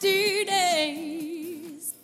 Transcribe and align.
this! 0.00 1.94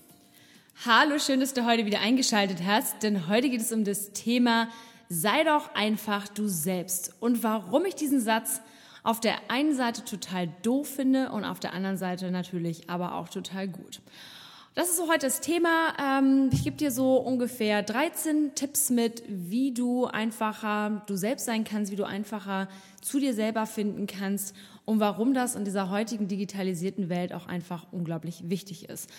Hallo, 0.84 1.18
schön, 1.18 1.40
dass 1.40 1.54
du 1.54 1.64
heute 1.64 1.86
wieder 1.86 2.00
eingeschaltet 2.00 2.58
hast, 2.64 3.02
denn 3.02 3.28
heute 3.28 3.48
geht 3.48 3.60
es 3.60 3.72
um 3.72 3.84
das 3.84 4.12
Thema 4.12 4.68
Sei 5.08 5.44
doch 5.44 5.74
einfach 5.74 6.28
du 6.28 6.48
selbst. 6.48 7.14
Und 7.20 7.42
warum 7.42 7.84
ich 7.84 7.94
diesen 7.94 8.20
Satz 8.20 8.60
auf 9.04 9.20
der 9.20 9.36
einen 9.50 9.74
Seite 9.74 10.04
total 10.04 10.48
doof 10.62 10.88
finde 10.88 11.30
und 11.30 11.44
auf 11.44 11.60
der 11.60 11.72
anderen 11.74 11.96
Seite 11.96 12.30
natürlich 12.30 12.90
aber 12.90 13.14
auch 13.14 13.28
total 13.28 13.68
gut. 13.68 14.00
Das 14.74 14.88
ist 14.90 14.96
so 14.96 15.08
heute 15.08 15.26
das 15.26 15.40
Thema. 15.40 15.94
Ähm, 15.98 16.50
ich 16.52 16.64
gebe 16.64 16.76
dir 16.76 16.90
so 16.90 17.16
ungefähr 17.16 17.82
13 17.82 18.54
Tipps 18.56 18.90
mit, 18.90 19.22
wie 19.28 19.72
du 19.72 20.06
einfacher 20.06 21.02
du 21.06 21.16
selbst 21.16 21.46
sein 21.46 21.64
kannst, 21.64 21.92
wie 21.92 21.96
du 21.96 22.04
einfacher 22.04 22.68
zu 23.00 23.20
dir 23.20 23.32
selber 23.32 23.64
finden 23.64 24.06
kannst 24.06 24.54
und 24.86 25.00
warum 25.00 25.34
das 25.34 25.54
in 25.54 25.64
dieser 25.64 25.90
heutigen 25.90 26.28
digitalisierten 26.28 27.10
Welt 27.10 27.34
auch 27.34 27.46
einfach 27.46 27.86
unglaublich 27.92 28.48
wichtig 28.48 28.88
ist. 28.88 29.10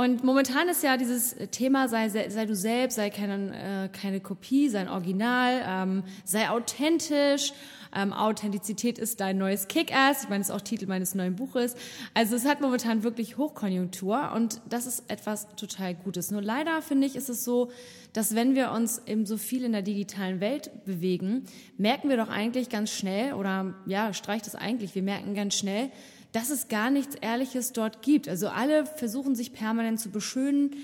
Und 0.00 0.24
momentan 0.24 0.70
ist 0.70 0.82
ja 0.82 0.96
dieses 0.96 1.36
Thema, 1.50 1.86
sei, 1.86 2.08
sei 2.08 2.46
du 2.46 2.56
selbst, 2.56 2.94
sei 2.94 3.10
keine, 3.10 3.84
äh, 3.84 3.88
keine 3.90 4.20
Kopie, 4.20 4.70
sei 4.70 4.80
ein 4.80 4.88
Original, 4.88 5.62
ähm, 5.66 6.04
sei 6.24 6.48
authentisch. 6.48 7.52
Ähm, 7.94 8.14
Authentizität 8.14 8.98
ist 8.98 9.20
dein 9.20 9.36
neues 9.36 9.68
Kick-Ass. 9.68 10.22
Ich 10.22 10.28
meine, 10.30 10.40
das 10.40 10.48
ist 10.48 10.54
auch 10.54 10.62
Titel 10.62 10.86
meines 10.86 11.14
neuen 11.14 11.36
Buches. 11.36 11.74
Also 12.14 12.34
es 12.34 12.46
hat 12.46 12.62
momentan 12.62 13.02
wirklich 13.02 13.36
Hochkonjunktur 13.36 14.32
und 14.34 14.62
das 14.70 14.86
ist 14.86 15.10
etwas 15.10 15.48
total 15.56 15.94
Gutes. 15.96 16.30
Nur 16.30 16.40
leider 16.40 16.80
finde 16.80 17.06
ich, 17.06 17.14
ist 17.14 17.28
es 17.28 17.44
so, 17.44 17.70
dass 18.14 18.34
wenn 18.34 18.54
wir 18.54 18.70
uns 18.70 19.02
eben 19.06 19.26
so 19.26 19.36
viel 19.36 19.64
in 19.64 19.72
der 19.72 19.82
digitalen 19.82 20.40
Welt 20.40 20.70
bewegen, 20.86 21.44
merken 21.76 22.08
wir 22.08 22.16
doch 22.16 22.30
eigentlich 22.30 22.70
ganz 22.70 22.90
schnell, 22.90 23.34
oder 23.34 23.74
ja, 23.84 24.14
streicht 24.14 24.46
es 24.46 24.54
eigentlich, 24.54 24.94
wir 24.94 25.02
merken 25.02 25.34
ganz 25.34 25.56
schnell, 25.56 25.90
dass 26.32 26.50
es 26.50 26.68
gar 26.68 26.90
nichts 26.90 27.14
Ehrliches 27.16 27.72
dort 27.72 28.02
gibt. 28.02 28.28
Also 28.28 28.48
alle 28.48 28.86
versuchen 28.86 29.34
sich 29.34 29.52
permanent 29.52 30.00
zu 30.00 30.10
beschönen, 30.10 30.76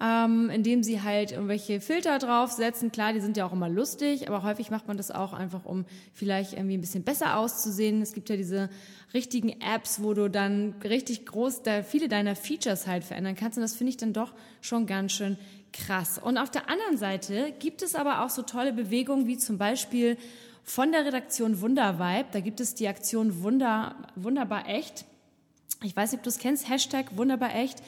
ähm, 0.00 0.50
indem 0.50 0.82
sie 0.82 1.02
halt 1.02 1.32
irgendwelche 1.32 1.80
Filter 1.80 2.18
draufsetzen. 2.18 2.90
Klar, 2.90 3.12
die 3.12 3.20
sind 3.20 3.36
ja 3.36 3.46
auch 3.46 3.52
immer 3.52 3.68
lustig, 3.68 4.28
aber 4.28 4.42
häufig 4.42 4.70
macht 4.70 4.88
man 4.88 4.96
das 4.96 5.10
auch 5.10 5.32
einfach, 5.32 5.64
um 5.64 5.84
vielleicht 6.12 6.54
irgendwie 6.54 6.76
ein 6.76 6.80
bisschen 6.80 7.04
besser 7.04 7.38
auszusehen. 7.38 8.02
Es 8.02 8.12
gibt 8.12 8.28
ja 8.28 8.36
diese 8.36 8.70
richtigen 9.12 9.60
Apps, 9.60 10.02
wo 10.02 10.14
du 10.14 10.28
dann 10.28 10.74
richtig 10.82 11.26
groß 11.26 11.62
da 11.62 11.82
viele 11.82 12.08
deiner 12.08 12.34
Features 12.34 12.86
halt 12.86 13.04
verändern 13.04 13.36
kannst. 13.36 13.58
Und 13.58 13.62
das 13.62 13.74
finde 13.74 13.90
ich 13.90 13.96
dann 13.96 14.12
doch 14.12 14.32
schon 14.60 14.86
ganz 14.86 15.12
schön 15.12 15.38
krass. 15.72 16.18
Und 16.18 16.38
auf 16.38 16.50
der 16.50 16.68
anderen 16.68 16.96
Seite 16.96 17.52
gibt 17.58 17.82
es 17.82 17.94
aber 17.94 18.24
auch 18.24 18.30
so 18.30 18.42
tolle 18.42 18.72
Bewegungen 18.72 19.26
wie 19.26 19.38
zum 19.38 19.58
Beispiel 19.58 20.16
von 20.64 20.90
der 20.90 21.04
Redaktion 21.04 21.60
Wundervibe. 21.60 22.26
Da 22.32 22.40
gibt 22.40 22.58
es 22.58 22.74
die 22.74 22.88
Aktion 22.88 23.42
Wunder, 23.42 23.94
Wunderbar 24.16 24.68
Echt. 24.68 25.04
Ich 25.82 25.94
weiß 25.94 26.10
nicht, 26.10 26.20
ob 26.20 26.24
du 26.24 26.30
es 26.30 26.38
kennst, 26.38 26.68
Hashtag 26.68 27.16
Wunderbar 27.16 27.54
Echt. 27.54 27.82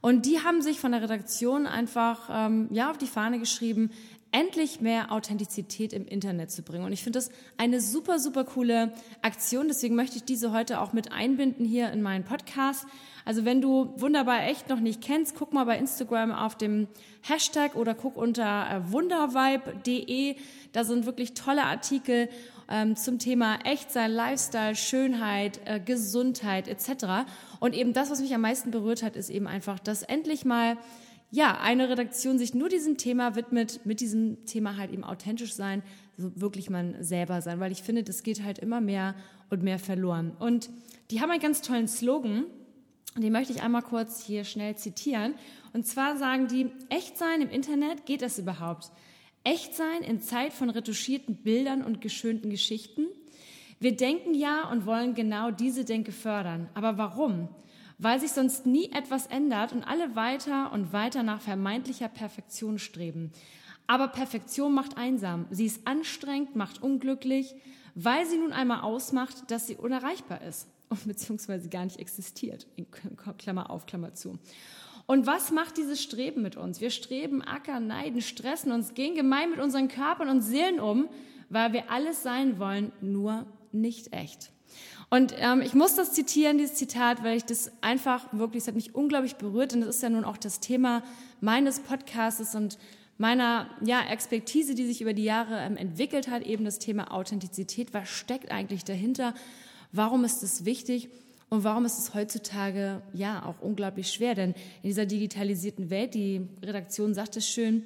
Und 0.00 0.26
die 0.26 0.40
haben 0.44 0.62
sich 0.62 0.78
von 0.78 0.92
der 0.92 1.02
Redaktion 1.02 1.66
einfach 1.66 2.28
ähm, 2.30 2.68
ja 2.70 2.90
auf 2.90 2.98
die 2.98 3.06
Fahne 3.06 3.38
geschrieben, 3.38 3.90
endlich 4.30 4.80
mehr 4.80 5.10
Authentizität 5.10 5.92
im 5.92 6.06
Internet 6.06 6.50
zu 6.50 6.62
bringen. 6.62 6.84
Und 6.84 6.92
ich 6.92 7.02
finde 7.02 7.18
das 7.18 7.30
eine 7.56 7.80
super, 7.80 8.18
super 8.18 8.44
coole 8.44 8.92
Aktion. 9.22 9.68
Deswegen 9.68 9.94
möchte 9.94 10.16
ich 10.16 10.24
diese 10.24 10.52
heute 10.52 10.80
auch 10.80 10.92
mit 10.92 11.12
einbinden 11.12 11.64
hier 11.64 11.90
in 11.90 12.02
meinen 12.02 12.24
Podcast. 12.24 12.86
Also 13.24 13.44
wenn 13.44 13.60
du 13.60 13.92
wunderbar 13.96 14.44
echt 14.44 14.68
noch 14.68 14.80
nicht 14.80 15.02
kennst, 15.02 15.34
guck 15.34 15.52
mal 15.52 15.64
bei 15.64 15.78
Instagram 15.78 16.32
auf 16.32 16.56
dem 16.56 16.88
Hashtag 17.22 17.74
oder 17.74 17.94
guck 17.94 18.16
unter 18.16 18.70
äh, 18.70 18.92
wundervibe.de. 18.92 20.36
Da 20.72 20.84
sind 20.84 21.06
wirklich 21.06 21.34
tolle 21.34 21.64
Artikel 21.64 22.28
ähm, 22.68 22.96
zum 22.96 23.18
Thema 23.18 23.58
Echtsein, 23.64 24.10
Lifestyle, 24.10 24.76
Schönheit, 24.76 25.60
äh, 25.64 25.80
Gesundheit 25.80 26.68
etc. 26.68 27.28
Und 27.60 27.74
eben 27.74 27.92
das, 27.92 28.10
was 28.10 28.20
mich 28.20 28.34
am 28.34 28.42
meisten 28.42 28.70
berührt 28.70 29.02
hat, 29.02 29.16
ist 29.16 29.30
eben 29.30 29.46
einfach, 29.46 29.78
dass 29.78 30.02
endlich 30.02 30.44
mal 30.44 30.76
ja, 31.30 31.58
eine 31.60 31.88
Redaktion 31.88 32.38
sich 32.38 32.54
nur 32.54 32.68
diesem 32.68 32.96
Thema 32.96 33.34
widmet, 33.34 33.84
mit 33.84 34.00
diesem 34.00 34.46
Thema 34.46 34.76
halt 34.76 34.92
eben 34.92 35.04
authentisch 35.04 35.54
sein, 35.54 35.82
so 36.16 36.30
wirklich 36.40 36.70
man 36.70 37.02
selber 37.02 37.42
sein, 37.42 37.60
weil 37.60 37.70
ich 37.70 37.82
finde, 37.82 38.02
das 38.02 38.22
geht 38.22 38.42
halt 38.42 38.58
immer 38.58 38.80
mehr 38.80 39.14
und 39.50 39.62
mehr 39.62 39.78
verloren. 39.78 40.32
Und 40.38 40.70
die 41.10 41.20
haben 41.20 41.30
einen 41.30 41.42
ganz 41.42 41.60
tollen 41.60 41.86
Slogan, 41.86 42.44
den 43.16 43.32
möchte 43.32 43.52
ich 43.52 43.62
einmal 43.62 43.82
kurz 43.82 44.22
hier 44.22 44.44
schnell 44.44 44.76
zitieren. 44.76 45.34
Und 45.72 45.86
zwar 45.86 46.16
sagen 46.16 46.48
die, 46.48 46.70
echt 46.88 47.18
sein 47.18 47.42
im 47.42 47.50
Internet, 47.50 48.06
geht 48.06 48.22
das 48.22 48.38
überhaupt? 48.38 48.90
Echt 49.44 49.74
sein 49.74 50.02
in 50.02 50.20
Zeit 50.20 50.52
von 50.52 50.70
retuschierten 50.70 51.36
Bildern 51.36 51.82
und 51.82 52.00
geschönten 52.00 52.50
Geschichten? 52.50 53.06
Wir 53.80 53.96
denken 53.96 54.34
ja 54.34 54.68
und 54.70 54.86
wollen 54.86 55.14
genau 55.14 55.50
diese 55.50 55.84
Denke 55.84 56.12
fördern. 56.12 56.68
Aber 56.74 56.98
warum? 56.98 57.48
Weil 57.98 58.20
sich 58.20 58.32
sonst 58.32 58.66
nie 58.66 58.90
etwas 58.92 59.26
ändert 59.26 59.72
und 59.72 59.84
alle 59.84 60.16
weiter 60.16 60.72
und 60.72 60.92
weiter 60.92 61.22
nach 61.22 61.40
vermeintlicher 61.40 62.08
Perfektion 62.08 62.78
streben. 62.78 63.32
Aber 63.86 64.08
Perfektion 64.08 64.74
macht 64.74 64.96
einsam. 64.96 65.46
Sie 65.50 65.66
ist 65.66 65.86
anstrengend, 65.86 66.56
macht 66.56 66.82
unglücklich, 66.82 67.54
weil 67.94 68.26
sie 68.26 68.38
nun 68.38 68.52
einmal 68.52 68.82
ausmacht, 68.82 69.50
dass 69.50 69.66
sie 69.66 69.76
unerreichbar 69.76 70.42
ist 70.42 70.68
und 70.88 71.04
beziehungsweise 71.06 71.68
gar 71.68 71.84
nicht 71.84 71.98
existiert. 71.98 72.66
Klammer 73.38 73.70
auf, 73.70 73.86
Klammer 73.86 74.14
zu. 74.14 74.38
Und 75.10 75.26
was 75.26 75.50
macht 75.50 75.78
dieses 75.78 76.02
Streben 76.02 76.42
mit 76.42 76.58
uns? 76.58 76.82
Wir 76.82 76.90
streben, 76.90 77.40
ackern, 77.40 77.86
neiden, 77.86 78.20
stressen 78.20 78.72
uns, 78.72 78.92
gehen 78.92 79.14
gemein 79.14 79.48
mit 79.48 79.58
unseren 79.58 79.88
Körpern 79.88 80.28
und 80.28 80.42
Seelen 80.42 80.80
um, 80.80 81.08
weil 81.48 81.72
wir 81.72 81.90
alles 81.90 82.22
sein 82.22 82.58
wollen, 82.58 82.92
nur 83.00 83.46
nicht 83.72 84.12
echt. 84.12 84.50
Und 85.08 85.34
ähm, 85.38 85.62
ich 85.62 85.72
muss 85.72 85.94
das 85.94 86.12
zitieren, 86.12 86.58
dieses 86.58 86.74
Zitat, 86.74 87.24
weil 87.24 87.38
ich 87.38 87.46
das 87.46 87.72
einfach 87.80 88.30
wirklich, 88.32 88.64
es 88.64 88.68
hat 88.68 88.74
mich 88.74 88.94
unglaublich 88.94 89.36
berührt 89.36 89.72
und 89.72 89.80
das 89.80 89.96
ist 89.96 90.02
ja 90.02 90.10
nun 90.10 90.24
auch 90.24 90.36
das 90.36 90.60
Thema 90.60 91.02
meines 91.40 91.80
Podcasts 91.80 92.54
und 92.54 92.76
meiner 93.16 93.70
ja, 93.82 94.02
Expertise, 94.10 94.74
die 94.74 94.86
sich 94.86 95.00
über 95.00 95.14
die 95.14 95.24
Jahre 95.24 95.58
ähm, 95.58 95.78
entwickelt 95.78 96.28
hat, 96.28 96.42
eben 96.42 96.66
das 96.66 96.80
Thema 96.80 97.14
Authentizität. 97.14 97.94
Was 97.94 98.10
steckt 98.10 98.50
eigentlich 98.50 98.84
dahinter? 98.84 99.32
Warum 99.90 100.24
ist 100.24 100.42
es 100.42 100.66
wichtig? 100.66 101.08
Und 101.50 101.64
warum 101.64 101.84
ist 101.86 101.98
es 101.98 102.14
heutzutage 102.14 103.02
ja 103.14 103.44
auch 103.44 103.60
unglaublich 103.60 104.10
schwer? 104.10 104.34
Denn 104.34 104.50
in 104.82 104.90
dieser 104.90 105.06
digitalisierten 105.06 105.90
Welt, 105.90 106.14
die 106.14 106.46
Redaktion 106.62 107.14
sagt 107.14 107.36
es 107.36 107.48
schön, 107.48 107.84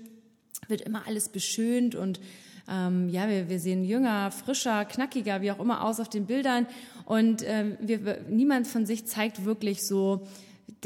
wird 0.69 0.81
immer 0.81 1.07
alles 1.07 1.29
beschönt 1.29 1.95
und 1.95 2.21
ähm, 2.69 3.09
ja, 3.09 3.29
wir, 3.29 3.49
wir 3.49 3.59
sehen 3.59 3.85
jünger, 3.85 4.31
frischer, 4.31 4.85
knackiger, 4.85 5.43
wie 5.43 5.51
auch 5.51 5.59
immer 5.59 5.85
aus 5.85 5.99
auf 5.99 6.09
den 6.09 6.27
Bildern. 6.27 6.67
Und 7.05 7.43
ähm, 7.45 7.77
wir, 7.81 8.25
niemand 8.29 8.69
von 8.69 8.87
sich 8.87 9.07
zeigt 9.07 9.45
wirklich 9.45 9.85
so, 9.85 10.27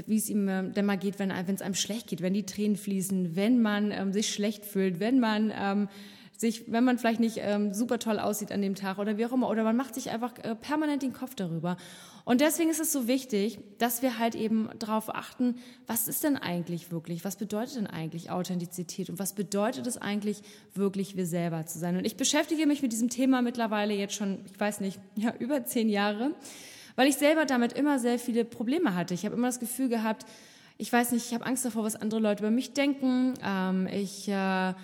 wie 0.06 0.16
es 0.16 0.30
ihm 0.30 0.48
äh, 0.48 0.70
denn 0.70 0.86
mal 0.86 0.96
geht, 0.96 1.18
wenn 1.18 1.30
es 1.30 1.62
einem 1.62 1.74
schlecht 1.74 2.08
geht, 2.08 2.22
wenn 2.22 2.34
die 2.34 2.46
Tränen 2.46 2.76
fließen, 2.76 3.36
wenn 3.36 3.60
man 3.60 3.90
ähm, 3.92 4.12
sich 4.12 4.32
schlecht 4.32 4.64
fühlt, 4.64 5.00
wenn 5.00 5.20
man 5.20 5.52
ähm, 5.54 5.88
sich, 6.36 6.70
wenn 6.70 6.84
man 6.84 6.98
vielleicht 6.98 7.20
nicht 7.20 7.38
ähm, 7.40 7.72
super 7.72 7.98
toll 7.98 8.18
aussieht 8.18 8.52
an 8.52 8.62
dem 8.62 8.74
Tag 8.74 8.98
oder 8.98 9.16
wie 9.16 9.26
auch 9.26 9.32
immer, 9.32 9.48
oder 9.48 9.64
man 9.64 9.76
macht 9.76 9.94
sich 9.94 10.10
einfach 10.10 10.32
äh, 10.38 10.54
permanent 10.54 11.02
den 11.02 11.12
Kopf 11.12 11.34
darüber. 11.34 11.76
Und 12.24 12.40
deswegen 12.40 12.70
ist 12.70 12.80
es 12.80 12.92
so 12.92 13.06
wichtig, 13.06 13.60
dass 13.78 14.02
wir 14.02 14.18
halt 14.18 14.34
eben 14.34 14.68
darauf 14.78 15.14
achten, 15.14 15.56
was 15.86 16.08
ist 16.08 16.24
denn 16.24 16.36
eigentlich 16.36 16.90
wirklich, 16.90 17.24
was 17.24 17.36
bedeutet 17.36 17.76
denn 17.76 17.86
eigentlich 17.86 18.30
Authentizität 18.30 19.08
und 19.08 19.18
was 19.18 19.34
bedeutet 19.34 19.86
es 19.86 19.96
eigentlich 19.96 20.42
wirklich 20.74 21.16
wir 21.16 21.26
selber 21.26 21.66
zu 21.66 21.78
sein. 21.78 21.96
Und 21.96 22.04
ich 22.04 22.16
beschäftige 22.16 22.66
mich 22.66 22.82
mit 22.82 22.92
diesem 22.92 23.10
Thema 23.10 23.42
mittlerweile 23.42 23.94
jetzt 23.94 24.14
schon, 24.14 24.40
ich 24.44 24.58
weiß 24.58 24.80
nicht, 24.80 24.98
ja, 25.14 25.32
über 25.38 25.64
zehn 25.64 25.88
Jahre, 25.88 26.32
weil 26.96 27.08
ich 27.08 27.16
selber 27.16 27.44
damit 27.44 27.72
immer 27.74 27.98
sehr 27.98 28.18
viele 28.18 28.44
Probleme 28.44 28.94
hatte. 28.94 29.14
Ich 29.14 29.24
habe 29.24 29.36
immer 29.36 29.48
das 29.48 29.60
Gefühl 29.60 29.88
gehabt, 29.88 30.26
ich 30.78 30.92
weiß 30.92 31.12
nicht, 31.12 31.26
ich 31.26 31.34
habe 31.34 31.46
Angst 31.46 31.64
davor, 31.64 31.84
was 31.84 31.96
andere 31.96 32.20
Leute 32.20 32.42
über 32.42 32.50
mich 32.50 32.72
denken. 32.72 33.34
Ähm, 33.42 33.86
ich 33.86 34.28
äh, 34.28 34.74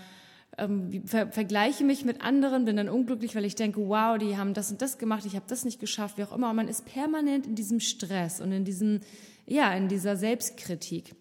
ähm, 0.59 1.03
ver 1.07 1.29
vergleiche 1.29 1.85
mich 1.85 2.05
mit 2.05 2.21
anderen, 2.23 2.65
bin 2.65 2.77
dann 2.77 2.89
unglücklich, 2.89 3.35
weil 3.35 3.45
ich 3.45 3.55
denke, 3.55 3.81
wow, 3.89 4.19
die 4.19 4.37
haben 4.37 4.55
das 4.55 4.71
und 4.71 4.83
das 4.83 4.99
gemacht, 4.99 5.25
ich 5.25 5.35
habe 5.35 5.47
das 5.49 5.65
nicht 5.65 5.81
geschafft, 5.81 6.19
wie 6.19 6.25
auch 6.25 6.33
immer. 6.33 6.51
Und 6.51 6.57
man 6.57 6.69
ist 6.69 6.85
permanent 6.85 7.47
in 7.47 7.55
diesem 7.55 7.81
Stress 7.81 8.41
und 8.41 8.53
in 8.53 8.65
diesem, 8.65 9.01
ja, 9.47 9.73
in 9.75 9.89
dieser 9.89 10.17
Selbstkritik. 10.17 11.15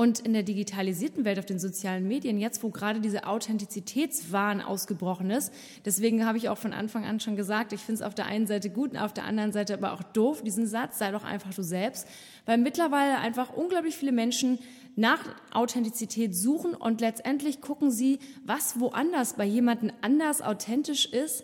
Und 0.00 0.20
in 0.20 0.32
der 0.32 0.44
digitalisierten 0.44 1.24
Welt 1.24 1.40
auf 1.40 1.46
den 1.46 1.58
sozialen 1.58 2.06
Medien, 2.06 2.38
jetzt 2.38 2.62
wo 2.62 2.70
gerade 2.70 3.00
diese 3.00 3.26
Authentizitätswahn 3.26 4.60
ausgebrochen 4.60 5.28
ist, 5.28 5.52
deswegen 5.84 6.24
habe 6.24 6.38
ich 6.38 6.48
auch 6.48 6.56
von 6.56 6.72
Anfang 6.72 7.04
an 7.04 7.18
schon 7.18 7.34
gesagt, 7.34 7.72
ich 7.72 7.80
finde 7.80 7.94
es 7.94 8.02
auf 8.06 8.14
der 8.14 8.26
einen 8.26 8.46
Seite 8.46 8.70
gut 8.70 8.92
und 8.92 8.96
auf 8.96 9.12
der 9.12 9.24
anderen 9.24 9.50
Seite 9.50 9.74
aber 9.74 9.92
auch 9.92 10.04
doof, 10.04 10.44
diesen 10.44 10.68
Satz, 10.68 11.00
sei 11.00 11.10
doch 11.10 11.24
einfach 11.24 11.52
du 11.52 11.64
selbst, 11.64 12.06
weil 12.46 12.58
mittlerweile 12.58 13.18
einfach 13.18 13.52
unglaublich 13.52 13.96
viele 13.96 14.12
Menschen 14.12 14.60
nach 14.94 15.18
Authentizität 15.52 16.32
suchen 16.32 16.74
und 16.74 17.00
letztendlich 17.00 17.60
gucken 17.60 17.90
sie, 17.90 18.20
was 18.44 18.78
woanders 18.78 19.32
bei 19.32 19.46
jemandem 19.46 19.90
anders 20.00 20.42
authentisch 20.42 21.06
ist 21.06 21.42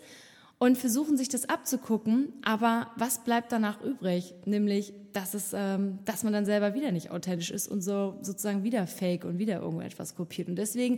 und 0.65 0.79
versuchen 0.79 1.15
sich 1.15 1.29
das 1.29 1.47
abzugucken. 1.47 2.33
Aber 2.43 2.89
was 2.95 3.23
bleibt 3.23 3.51
danach 3.51 3.83
übrig? 3.83 4.33
Nämlich, 4.45 4.93
dass, 5.13 5.35
es, 5.35 5.53
ähm, 5.53 5.99
dass 6.05 6.23
man 6.23 6.33
dann 6.33 6.45
selber 6.45 6.73
wieder 6.73 6.91
nicht 6.91 7.11
authentisch 7.11 7.51
ist 7.51 7.67
und 7.67 7.81
so 7.81 8.17
sozusagen 8.23 8.63
wieder 8.63 8.87
fake 8.87 9.25
und 9.25 9.37
wieder 9.37 9.61
irgendetwas 9.61 10.15
kopiert. 10.15 10.47
Und 10.47 10.55
deswegen 10.55 10.97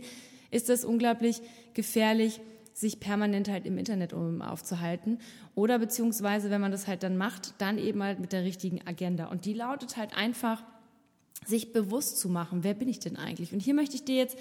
ist 0.50 0.70
es 0.70 0.86
unglaublich 0.86 1.42
gefährlich, 1.74 2.40
sich 2.72 2.98
permanent 2.98 3.50
halt 3.50 3.66
im 3.66 3.76
Internet 3.76 4.14
um 4.14 4.40
aufzuhalten. 4.40 5.18
Oder 5.54 5.78
beziehungsweise, 5.78 6.48
wenn 6.48 6.62
man 6.62 6.72
das 6.72 6.86
halt 6.86 7.02
dann 7.02 7.18
macht, 7.18 7.52
dann 7.58 7.76
eben 7.76 8.02
halt 8.02 8.20
mit 8.20 8.32
der 8.32 8.44
richtigen 8.44 8.80
Agenda. 8.86 9.26
Und 9.26 9.44
die 9.44 9.52
lautet 9.52 9.98
halt 9.98 10.16
einfach, 10.16 10.64
sich 11.44 11.74
bewusst 11.74 12.18
zu 12.18 12.30
machen, 12.30 12.64
wer 12.64 12.72
bin 12.72 12.88
ich 12.88 13.00
denn 13.00 13.18
eigentlich? 13.18 13.52
Und 13.52 13.60
hier 13.60 13.74
möchte 13.74 13.96
ich 13.96 14.04
dir 14.06 14.16
jetzt 14.16 14.38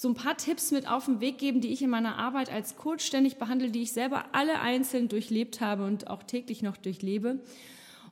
so 0.00 0.08
ein 0.08 0.14
paar 0.14 0.38
Tipps 0.38 0.70
mit 0.70 0.88
auf 0.88 1.04
den 1.04 1.20
Weg 1.20 1.36
geben, 1.36 1.60
die 1.60 1.68
ich 1.68 1.82
in 1.82 1.90
meiner 1.90 2.16
Arbeit 2.16 2.50
als 2.50 2.76
Coach 2.76 3.04
ständig 3.04 3.36
behandle, 3.36 3.70
die 3.70 3.82
ich 3.82 3.92
selber 3.92 4.24
alle 4.32 4.58
einzeln 4.58 5.08
durchlebt 5.08 5.60
habe 5.60 5.84
und 5.84 6.06
auch 6.06 6.22
täglich 6.22 6.62
noch 6.62 6.78
durchlebe. 6.78 7.40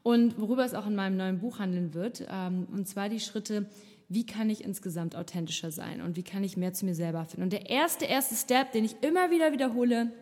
Und 0.02 0.38
worüber 0.38 0.67
es 0.67 0.75
auch 0.75 0.87
in 0.87 0.94
meinem 0.94 1.17
neuen 1.17 1.38
Buch 1.38 1.61
handeln 1.61 1.94
wird. 1.94 2.26
Ähm, 2.31 2.67
und 2.70 2.87
zwar 2.87 3.08
die 3.08 3.20
Schritte, 3.20 3.70
wie 4.11 4.26
kann 4.26 4.50
ich 4.50 4.62
insgesamt 4.64 5.17
authentischer 5.17 5.70
sein 5.70 6.02
und 6.02 6.17
wie 6.17 6.23
kann 6.23 6.44
ich 6.44 6.58
mehr 6.58 6.75
zu 6.75 6.85
mir 6.85 6.94
selber 6.94 7.25
finden. 7.25 7.44
Und 7.44 7.55
der 7.55 7.70
erste, 7.70 8.05
erste 8.05 8.35
Step, 8.35 8.73
den 8.73 8.85
ich 8.85 8.96
immer 9.00 9.31
wieder 9.31 9.55
wiederhole, 9.55 10.12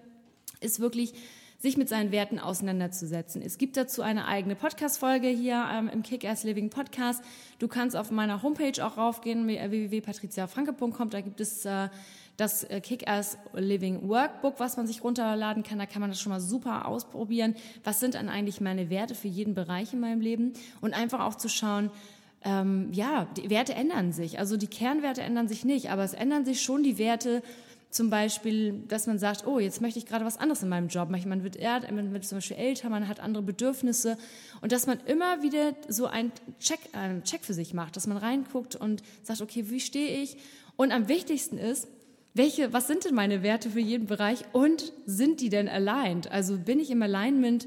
ist 0.61 0.79
wirklich 0.79 1.15
sich 1.58 1.76
mit 1.76 1.88
seinen 1.88 2.12
Werten 2.12 2.38
auseinanderzusetzen. 2.38 3.43
Es 3.43 3.58
gibt 3.58 3.76
dazu 3.76 4.03
eine 4.03 4.26
eigene 4.26 4.55
Podcast-Folge 4.55 5.29
hier 5.29 5.64
ähm, 5.73 5.88
im 5.88 6.03
Kick-Ass 6.03 6.44
Living 6.44 6.70
Podcast. 6.70 7.23
Du 7.58 7.69
kannst 7.69 7.97
auf 7.97 8.11
meiner 8.11 8.43
Homepage 8.43 8.85
auch 8.85 8.97
raufgehen, 8.97 9.47
www.patriziafranke.com. 9.47 11.11
Da 11.11 11.20
gibt 11.20 11.41
es 11.41 11.64
äh, 11.64 11.88
das 12.37 12.64
äh, 12.64 12.81
Kick-Ass 12.81 13.38
Living 13.55 14.08
Workbook, 14.08 14.61
was 14.61 14.76
man 14.76 14.87
sich 14.87 15.03
runterladen 15.03 15.62
kann. 15.62 15.79
Da 15.79 15.87
kann 15.87 16.00
man 16.00 16.11
das 16.11 16.20
schon 16.20 16.32
mal 16.32 16.41
super 16.41 16.87
ausprobieren. 16.87 17.55
Was 17.85 18.00
sind 18.00 18.14
dann 18.14 18.29
eigentlich 18.29 18.61
meine 18.61 18.91
Werte 18.91 19.14
für 19.14 19.29
jeden 19.29 19.55
Bereich 19.55 19.93
in 19.93 20.00
meinem 20.00 20.20
Leben? 20.20 20.53
Und 20.81 20.94
einfach 20.94 21.20
auch 21.20 21.37
zu 21.37 21.49
schauen, 21.49 21.91
ähm, 22.44 22.91
ja, 22.93 23.26
die 23.37 23.50
Werte 23.50 23.75
ändern 23.75 24.12
sich. 24.12 24.38
Also 24.38 24.56
die 24.56 24.69
Kernwerte 24.69 25.23
ändern 25.23 25.49
sich 25.49 25.64
nicht, 25.64 25.91
aber 25.91 26.05
es 26.05 26.12
ändern 26.12 26.44
sich 26.44 26.62
schon 26.62 26.82
die 26.82 26.99
Werte, 26.99 27.43
zum 27.96 28.10
Beispiel, 28.10 28.84
dass 28.88 29.06
man 29.06 29.19
sagt, 29.19 29.46
oh, 29.46 29.58
jetzt 29.58 29.81
möchte 29.81 29.98
ich 29.98 30.06
gerade 30.06 30.25
was 30.25 30.37
anderes 30.37 30.62
in 30.62 30.69
meinem 30.69 30.88
Job. 30.88 31.08
Man 31.08 31.43
wird, 31.43 31.58
man 31.60 32.12
wird 32.12 32.25
zum 32.26 32.37
Beispiel 32.38 32.58
älter, 32.58 32.90
man 32.90 33.08
hat 33.08 33.20
andere 33.20 33.43
Bedürfnisse 33.43 34.19
und 34.60 34.70
dass 34.70 34.87
man 34.87 35.00
immer 35.06 35.43
wieder 35.43 35.75
so 35.88 36.06
einen 36.06 36.31
Check, 36.60 36.78
einen 36.93 37.25
Check 37.25 37.43
für 37.43 37.54
sich 37.54 37.72
macht, 37.72 37.96
dass 37.96 38.06
man 38.06 38.19
reinguckt 38.19 38.76
und 38.76 39.02
sagt, 39.22 39.40
okay, 39.40 39.70
wie 39.70 39.81
stehe 39.81 40.22
ich? 40.22 40.37
Und 40.76 40.93
am 40.93 41.08
wichtigsten 41.08 41.56
ist, 41.56 41.88
welche, 42.34 42.75
was 42.75 42.87
sind 42.87 43.06
denn 43.06 43.14
meine 43.14 43.43
Werte 43.43 43.70
für 43.70 43.81
jeden 43.81 44.06
Bereich 44.06 44.44
und 44.52 44.93
sind 45.06 45.40
die 45.40 45.48
denn 45.48 45.66
aligned? 45.66 46.31
Also 46.31 46.58
bin 46.58 46.78
ich 46.78 46.90
im 46.90 47.00
Alignment 47.00 47.66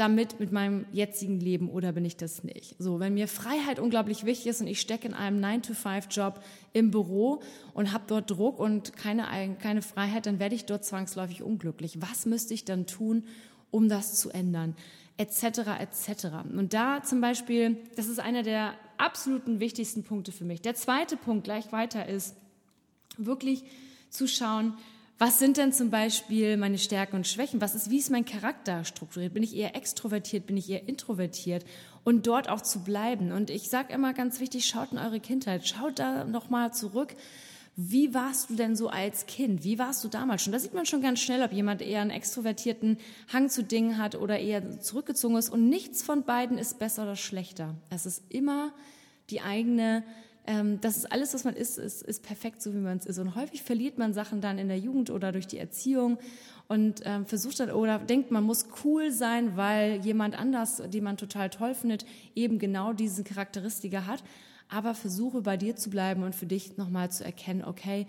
damit 0.00 0.40
mit 0.40 0.50
meinem 0.50 0.86
jetzigen 0.92 1.38
Leben 1.38 1.68
oder 1.68 1.92
bin 1.92 2.06
ich 2.06 2.16
das 2.16 2.42
nicht? 2.42 2.74
So, 2.78 3.00
wenn 3.00 3.12
mir 3.12 3.28
Freiheit 3.28 3.78
unglaublich 3.78 4.24
wichtig 4.24 4.46
ist 4.46 4.62
und 4.62 4.66
ich 4.66 4.80
stecke 4.80 5.06
in 5.06 5.12
einem 5.12 5.44
9-to-5-Job 5.44 6.42
im 6.72 6.90
Büro 6.90 7.42
und 7.74 7.92
habe 7.92 8.04
dort 8.06 8.30
Druck 8.30 8.58
und 8.58 8.96
keine, 8.96 9.24
keine 9.60 9.82
Freiheit, 9.82 10.24
dann 10.24 10.38
werde 10.38 10.54
ich 10.54 10.64
dort 10.64 10.86
zwangsläufig 10.86 11.42
unglücklich. 11.42 12.00
Was 12.00 12.24
müsste 12.24 12.54
ich 12.54 12.64
dann 12.64 12.86
tun, 12.86 13.24
um 13.70 13.90
das 13.90 14.18
zu 14.18 14.30
ändern? 14.30 14.74
Etc. 15.18 15.42
etc. 15.78 16.26
Und 16.56 16.72
da 16.72 17.02
zum 17.02 17.20
Beispiel, 17.20 17.76
das 17.94 18.06
ist 18.06 18.20
einer 18.20 18.42
der 18.42 18.72
absoluten 18.96 19.60
wichtigsten 19.60 20.02
Punkte 20.02 20.32
für 20.32 20.44
mich. 20.44 20.62
Der 20.62 20.74
zweite 20.74 21.18
Punkt 21.18 21.44
gleich 21.44 21.72
weiter 21.72 22.08
ist, 22.08 22.34
wirklich 23.18 23.64
zu 24.08 24.26
schauen, 24.26 24.78
was 25.20 25.38
sind 25.38 25.58
denn 25.58 25.70
zum 25.70 25.90
Beispiel 25.90 26.56
meine 26.56 26.78
Stärken 26.78 27.16
und 27.16 27.26
Schwächen? 27.26 27.60
Was 27.60 27.74
ist, 27.74 27.90
wie 27.90 27.98
ist 27.98 28.10
mein 28.10 28.24
Charakter 28.24 28.84
strukturiert? 28.84 29.34
Bin 29.34 29.42
ich 29.42 29.54
eher 29.54 29.76
extrovertiert? 29.76 30.46
Bin 30.46 30.56
ich 30.56 30.70
eher 30.70 30.88
introvertiert? 30.88 31.66
Und 32.04 32.26
dort 32.26 32.48
auch 32.48 32.62
zu 32.62 32.82
bleiben. 32.82 33.30
Und 33.30 33.50
ich 33.50 33.68
sage 33.68 33.92
immer 33.92 34.14
ganz 34.14 34.40
wichtig, 34.40 34.64
schaut 34.64 34.92
in 34.92 34.98
eure 34.98 35.20
Kindheit, 35.20 35.68
schaut 35.68 35.98
da 35.98 36.24
nochmal 36.24 36.72
zurück. 36.72 37.14
Wie 37.76 38.14
warst 38.14 38.48
du 38.48 38.54
denn 38.54 38.76
so 38.76 38.88
als 38.88 39.26
Kind? 39.26 39.62
Wie 39.62 39.78
warst 39.78 40.02
du 40.02 40.08
damals 40.08 40.42
schon? 40.42 40.54
Da 40.54 40.58
sieht 40.58 40.72
man 40.72 40.86
schon 40.86 41.02
ganz 41.02 41.20
schnell, 41.20 41.42
ob 41.42 41.52
jemand 41.52 41.82
eher 41.82 42.00
einen 42.00 42.10
extrovertierten 42.10 42.96
Hang 43.30 43.50
zu 43.50 43.62
Dingen 43.62 43.98
hat 43.98 44.14
oder 44.14 44.38
eher 44.38 44.80
zurückgezogen 44.80 45.36
ist. 45.36 45.50
Und 45.50 45.68
nichts 45.68 46.02
von 46.02 46.24
beiden 46.24 46.56
ist 46.56 46.78
besser 46.78 47.02
oder 47.02 47.16
schlechter. 47.16 47.74
Es 47.90 48.06
ist 48.06 48.22
immer 48.30 48.72
die 49.28 49.42
eigene 49.42 50.02
ähm, 50.50 50.80
das 50.80 50.96
ist 50.96 51.12
alles, 51.12 51.32
was 51.32 51.44
man 51.44 51.54
ist, 51.54 51.78
ist, 51.78 52.02
ist 52.02 52.24
perfekt, 52.24 52.60
so 52.60 52.74
wie 52.74 52.78
man 52.78 52.98
es 52.98 53.06
ist. 53.06 53.18
Und 53.18 53.36
häufig 53.36 53.62
verliert 53.62 53.98
man 53.98 54.12
Sachen 54.12 54.40
dann 54.40 54.58
in 54.58 54.66
der 54.66 54.78
Jugend 54.78 55.08
oder 55.10 55.30
durch 55.30 55.46
die 55.46 55.58
Erziehung 55.58 56.18
und 56.66 57.02
ähm, 57.04 57.24
versucht 57.24 57.60
dann 57.60 57.70
oder 57.70 58.00
denkt, 58.00 58.32
man 58.32 58.42
muss 58.42 58.66
cool 58.84 59.12
sein, 59.12 59.56
weil 59.56 60.04
jemand 60.04 60.36
anders, 60.36 60.82
den 60.88 61.04
man 61.04 61.16
total 61.16 61.50
toll 61.50 61.74
findet, 61.74 62.04
eben 62.34 62.58
genau 62.58 62.92
diese 62.92 63.22
Charakteristika 63.22 64.06
hat. 64.06 64.24
Aber 64.68 64.94
versuche 64.94 65.40
bei 65.42 65.56
dir 65.56 65.76
zu 65.76 65.88
bleiben 65.88 66.24
und 66.24 66.34
für 66.34 66.46
dich 66.46 66.76
nochmal 66.76 67.12
zu 67.12 67.24
erkennen, 67.24 67.64
okay, 67.64 68.06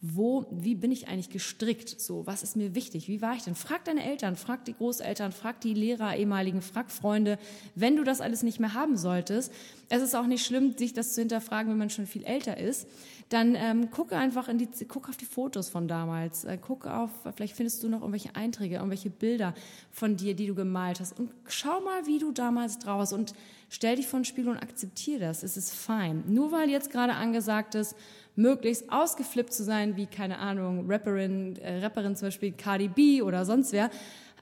wo, 0.00 0.46
wie 0.52 0.76
bin 0.76 0.92
ich 0.92 1.08
eigentlich 1.08 1.30
gestrickt? 1.30 2.00
So, 2.00 2.24
was 2.24 2.44
ist 2.44 2.54
mir 2.54 2.76
wichtig? 2.76 3.08
Wie 3.08 3.20
war 3.20 3.34
ich 3.34 3.42
denn? 3.42 3.56
Frag 3.56 3.84
deine 3.84 4.04
Eltern, 4.04 4.36
frag 4.36 4.64
die 4.64 4.74
Großeltern, 4.74 5.32
frag 5.32 5.60
die 5.60 5.74
Lehrer, 5.74 6.16
ehemaligen, 6.16 6.62
frag 6.62 6.92
Freunde, 6.92 7.36
wenn 7.74 7.96
du 7.96 8.04
das 8.04 8.20
alles 8.20 8.44
nicht 8.44 8.60
mehr 8.60 8.74
haben 8.74 8.96
solltest. 8.96 9.52
Es 9.88 10.00
ist 10.00 10.14
auch 10.14 10.26
nicht 10.26 10.46
schlimm, 10.46 10.76
sich 10.76 10.92
das 10.92 11.14
zu 11.14 11.20
hinterfragen, 11.20 11.70
wenn 11.72 11.78
man 11.78 11.90
schon 11.90 12.06
viel 12.06 12.22
älter 12.22 12.58
ist. 12.58 12.86
Dann 13.28 13.56
ähm, 13.56 13.90
gucke 13.90 14.16
einfach 14.16 14.48
in 14.48 14.58
die, 14.58 14.68
guck 14.86 15.08
auf 15.08 15.16
die 15.16 15.26
Fotos 15.26 15.68
von 15.68 15.88
damals. 15.88 16.44
Äh, 16.44 16.58
guck 16.60 16.86
auf, 16.86 17.10
vielleicht 17.34 17.56
findest 17.56 17.82
du 17.82 17.88
noch 17.88 18.00
irgendwelche 18.00 18.36
Einträge, 18.36 18.76
irgendwelche 18.76 19.10
Bilder 19.10 19.52
von 19.90 20.16
dir, 20.16 20.34
die 20.34 20.46
du 20.46 20.54
gemalt 20.54 21.00
hast. 21.00 21.18
Und 21.18 21.30
schau 21.48 21.80
mal, 21.80 22.06
wie 22.06 22.20
du 22.20 22.30
damals 22.30 22.78
draus 22.78 23.12
und 23.12 23.34
stell 23.68 23.96
dich 23.96 24.06
vor 24.06 24.20
ein 24.20 24.24
Spiel 24.24 24.48
und 24.48 24.56
akzeptiere 24.56 25.20
das. 25.20 25.42
Es 25.42 25.56
ist 25.56 25.74
fein. 25.74 26.22
Nur 26.28 26.52
weil 26.52 26.70
jetzt 26.70 26.90
gerade 26.90 27.14
angesagt 27.14 27.74
ist, 27.74 27.96
möglichst 28.38 28.90
ausgeflippt 28.90 29.52
zu 29.52 29.64
sein, 29.64 29.96
wie, 29.96 30.06
keine 30.06 30.38
Ahnung, 30.38 30.88
Rapperin, 30.88 31.56
äh, 31.56 31.80
Rapperin 31.80 32.14
zum 32.14 32.28
Beispiel 32.28 32.52
Cardi 32.52 32.86
B 32.88 33.20
oder 33.20 33.44
sonst 33.44 33.72
wer, 33.72 33.90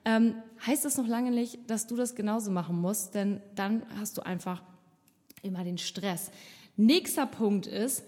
ähm, 0.04 0.34
heißt 0.64 0.84
das 0.84 0.98
noch 0.98 1.08
lange 1.08 1.30
nicht, 1.30 1.58
dass 1.68 1.86
du 1.86 1.96
das 1.96 2.14
genauso 2.14 2.50
machen 2.50 2.78
musst, 2.78 3.14
denn 3.14 3.40
dann 3.54 3.82
hast 3.98 4.18
du 4.18 4.22
einfach 4.24 4.62
immer 5.42 5.64
den 5.64 5.78
Stress. 5.78 6.30
Nächster 6.76 7.24
Punkt 7.26 7.66
ist, 7.66 8.04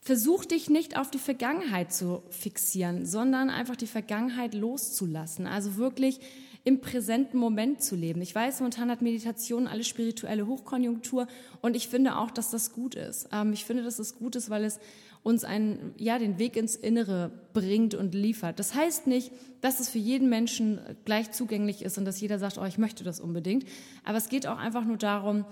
versuch 0.00 0.46
dich 0.46 0.70
nicht 0.70 0.98
auf 0.98 1.10
die 1.10 1.18
Vergangenheit 1.18 1.92
zu 1.92 2.22
fixieren, 2.30 3.04
sondern 3.04 3.50
einfach 3.50 3.76
die 3.76 3.86
Vergangenheit 3.86 4.54
loszulassen. 4.54 5.46
Also 5.46 5.76
wirklich 5.76 6.20
im 6.64 6.80
präsenten 6.80 7.38
Moment 7.38 7.82
zu 7.82 7.96
leben. 7.96 8.20
Ich 8.20 8.34
weiß, 8.34 8.60
momentan 8.60 8.90
hat 8.90 9.02
Meditation 9.02 9.66
alle 9.66 9.84
spirituelle 9.84 10.46
Hochkonjunktur 10.46 11.26
und 11.62 11.74
ich 11.74 11.88
finde 11.88 12.16
auch, 12.16 12.30
dass 12.30 12.50
das 12.50 12.72
gut 12.72 12.94
ist. 12.94 13.28
Ähm, 13.32 13.52
ich 13.52 13.64
finde, 13.64 13.82
dass 13.82 13.98
es 13.98 14.16
gut 14.16 14.36
ist, 14.36 14.50
weil 14.50 14.64
es 14.64 14.78
uns 15.22 15.44
einen, 15.44 15.94
ja, 15.98 16.18
den 16.18 16.38
Weg 16.38 16.56
ins 16.56 16.76
Innere 16.76 17.30
bringt 17.52 17.94
und 17.94 18.14
liefert. 18.14 18.58
Das 18.58 18.74
heißt 18.74 19.06
nicht, 19.06 19.32
dass 19.60 19.80
es 19.80 19.90
für 19.90 19.98
jeden 19.98 20.28
Menschen 20.28 20.80
gleich 21.04 21.30
zugänglich 21.32 21.82
ist 21.82 21.98
und 21.98 22.04
dass 22.04 22.20
jeder 22.20 22.38
sagt, 22.38 22.58
oh, 22.58 22.64
ich 22.64 22.78
möchte 22.78 23.04
das 23.04 23.20
unbedingt. 23.20 23.66
Aber 24.04 24.16
es 24.16 24.28
geht 24.28 24.46
auch 24.46 24.58
einfach 24.58 24.84
nur 24.84 24.96
darum, 24.96 25.44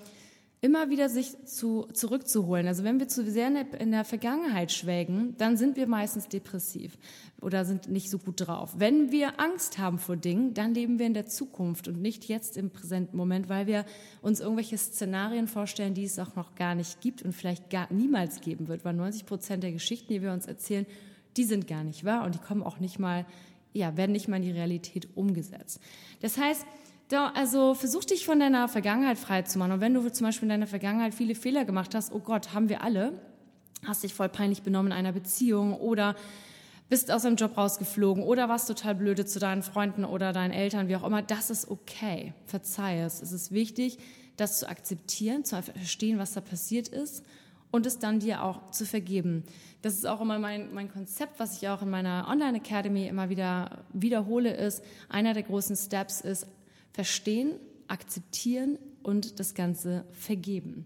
immer 0.60 0.90
wieder 0.90 1.08
sich 1.08 1.44
zu, 1.44 1.86
zurückzuholen. 1.92 2.66
Also 2.66 2.82
wenn 2.82 2.98
wir 2.98 3.06
zu 3.06 3.28
sehr 3.30 3.48
in 3.78 3.92
der, 3.92 4.04
Vergangenheit 4.04 4.72
schwelgen, 4.72 5.36
dann 5.38 5.56
sind 5.56 5.76
wir 5.76 5.86
meistens 5.86 6.28
depressiv 6.28 6.98
oder 7.40 7.64
sind 7.64 7.88
nicht 7.88 8.10
so 8.10 8.18
gut 8.18 8.46
drauf. 8.46 8.74
Wenn 8.76 9.12
wir 9.12 9.38
Angst 9.38 9.78
haben 9.78 9.98
vor 9.98 10.16
Dingen, 10.16 10.54
dann 10.54 10.74
leben 10.74 10.98
wir 10.98 11.06
in 11.06 11.14
der 11.14 11.26
Zukunft 11.26 11.86
und 11.86 12.02
nicht 12.02 12.24
jetzt 12.24 12.56
im 12.56 12.70
präsenten 12.70 13.16
Moment, 13.16 13.48
weil 13.48 13.68
wir 13.68 13.84
uns 14.20 14.40
irgendwelche 14.40 14.78
Szenarien 14.78 15.46
vorstellen, 15.46 15.94
die 15.94 16.04
es 16.04 16.18
auch 16.18 16.34
noch 16.34 16.56
gar 16.56 16.74
nicht 16.74 17.00
gibt 17.00 17.22
und 17.22 17.32
vielleicht 17.32 17.70
gar 17.70 17.92
niemals 17.92 18.40
geben 18.40 18.66
wird, 18.66 18.84
weil 18.84 18.94
90 18.94 19.26
Prozent 19.26 19.62
der 19.62 19.72
Geschichten, 19.72 20.12
die 20.12 20.22
wir 20.22 20.32
uns 20.32 20.46
erzählen, 20.46 20.86
die 21.36 21.44
sind 21.44 21.68
gar 21.68 21.84
nicht 21.84 22.04
wahr 22.04 22.24
und 22.24 22.34
die 22.34 22.40
kommen 22.40 22.64
auch 22.64 22.80
nicht 22.80 22.98
mal, 22.98 23.26
ja, 23.72 23.96
werden 23.96 24.10
nicht 24.10 24.26
mal 24.26 24.36
in 24.36 24.42
die 24.42 24.50
Realität 24.50 25.08
umgesetzt. 25.14 25.80
Das 26.20 26.36
heißt, 26.36 26.66
da, 27.08 27.30
also 27.34 27.74
versuch 27.74 28.04
dich 28.04 28.26
von 28.26 28.38
deiner 28.38 28.68
Vergangenheit 28.68 29.18
frei 29.18 29.42
zu 29.42 29.58
machen. 29.58 29.72
Und 29.72 29.80
wenn 29.80 29.94
du 29.94 30.06
zum 30.12 30.26
Beispiel 30.26 30.44
in 30.44 30.50
deiner 30.50 30.66
Vergangenheit 30.66 31.14
viele 31.14 31.34
Fehler 31.34 31.64
gemacht 31.64 31.94
hast, 31.94 32.12
oh 32.12 32.20
Gott, 32.20 32.52
haben 32.54 32.68
wir 32.68 32.82
alle, 32.82 33.12
hast 33.84 34.02
dich 34.02 34.14
voll 34.14 34.28
peinlich 34.28 34.62
benommen 34.62 34.92
in 34.92 34.98
einer 34.98 35.12
Beziehung 35.12 35.74
oder 35.74 36.14
bist 36.88 37.10
aus 37.10 37.24
einem 37.24 37.36
Job 37.36 37.56
rausgeflogen 37.56 38.22
oder 38.22 38.48
warst 38.48 38.68
total 38.68 38.94
blöde 38.94 39.26
zu 39.26 39.38
deinen 39.38 39.62
Freunden 39.62 40.04
oder 40.04 40.32
deinen 40.32 40.52
Eltern, 40.52 40.88
wie 40.88 40.96
auch 40.96 41.04
immer, 41.04 41.22
das 41.22 41.50
ist 41.50 41.70
okay. 41.70 42.32
Verzeih 42.46 43.00
es. 43.02 43.22
Es 43.22 43.32
ist 43.32 43.52
wichtig, 43.52 43.98
das 44.36 44.58
zu 44.58 44.68
akzeptieren, 44.68 45.44
zu 45.44 45.60
verstehen, 45.62 46.18
was 46.18 46.32
da 46.32 46.40
passiert 46.40 46.88
ist 46.88 47.24
und 47.70 47.86
es 47.86 47.98
dann 47.98 48.20
dir 48.20 48.42
auch 48.42 48.70
zu 48.70 48.86
vergeben. 48.86 49.44
Das 49.82 49.94
ist 49.94 50.06
auch 50.06 50.20
immer 50.20 50.38
mein, 50.38 50.72
mein 50.72 50.90
Konzept, 50.90 51.38
was 51.38 51.58
ich 51.58 51.68
auch 51.68 51.82
in 51.82 51.90
meiner 51.90 52.26
Online 52.28 52.58
Academy 52.58 53.06
immer 53.06 53.28
wieder 53.28 53.84
wiederhole, 53.92 54.54
ist, 54.54 54.82
einer 55.08 55.34
der 55.34 55.42
großen 55.42 55.76
Steps 55.76 56.20
ist 56.20 56.46
verstehen, 56.98 57.52
akzeptieren 57.86 58.76
und 59.04 59.38
das 59.38 59.54
Ganze 59.54 60.04
vergeben. 60.10 60.84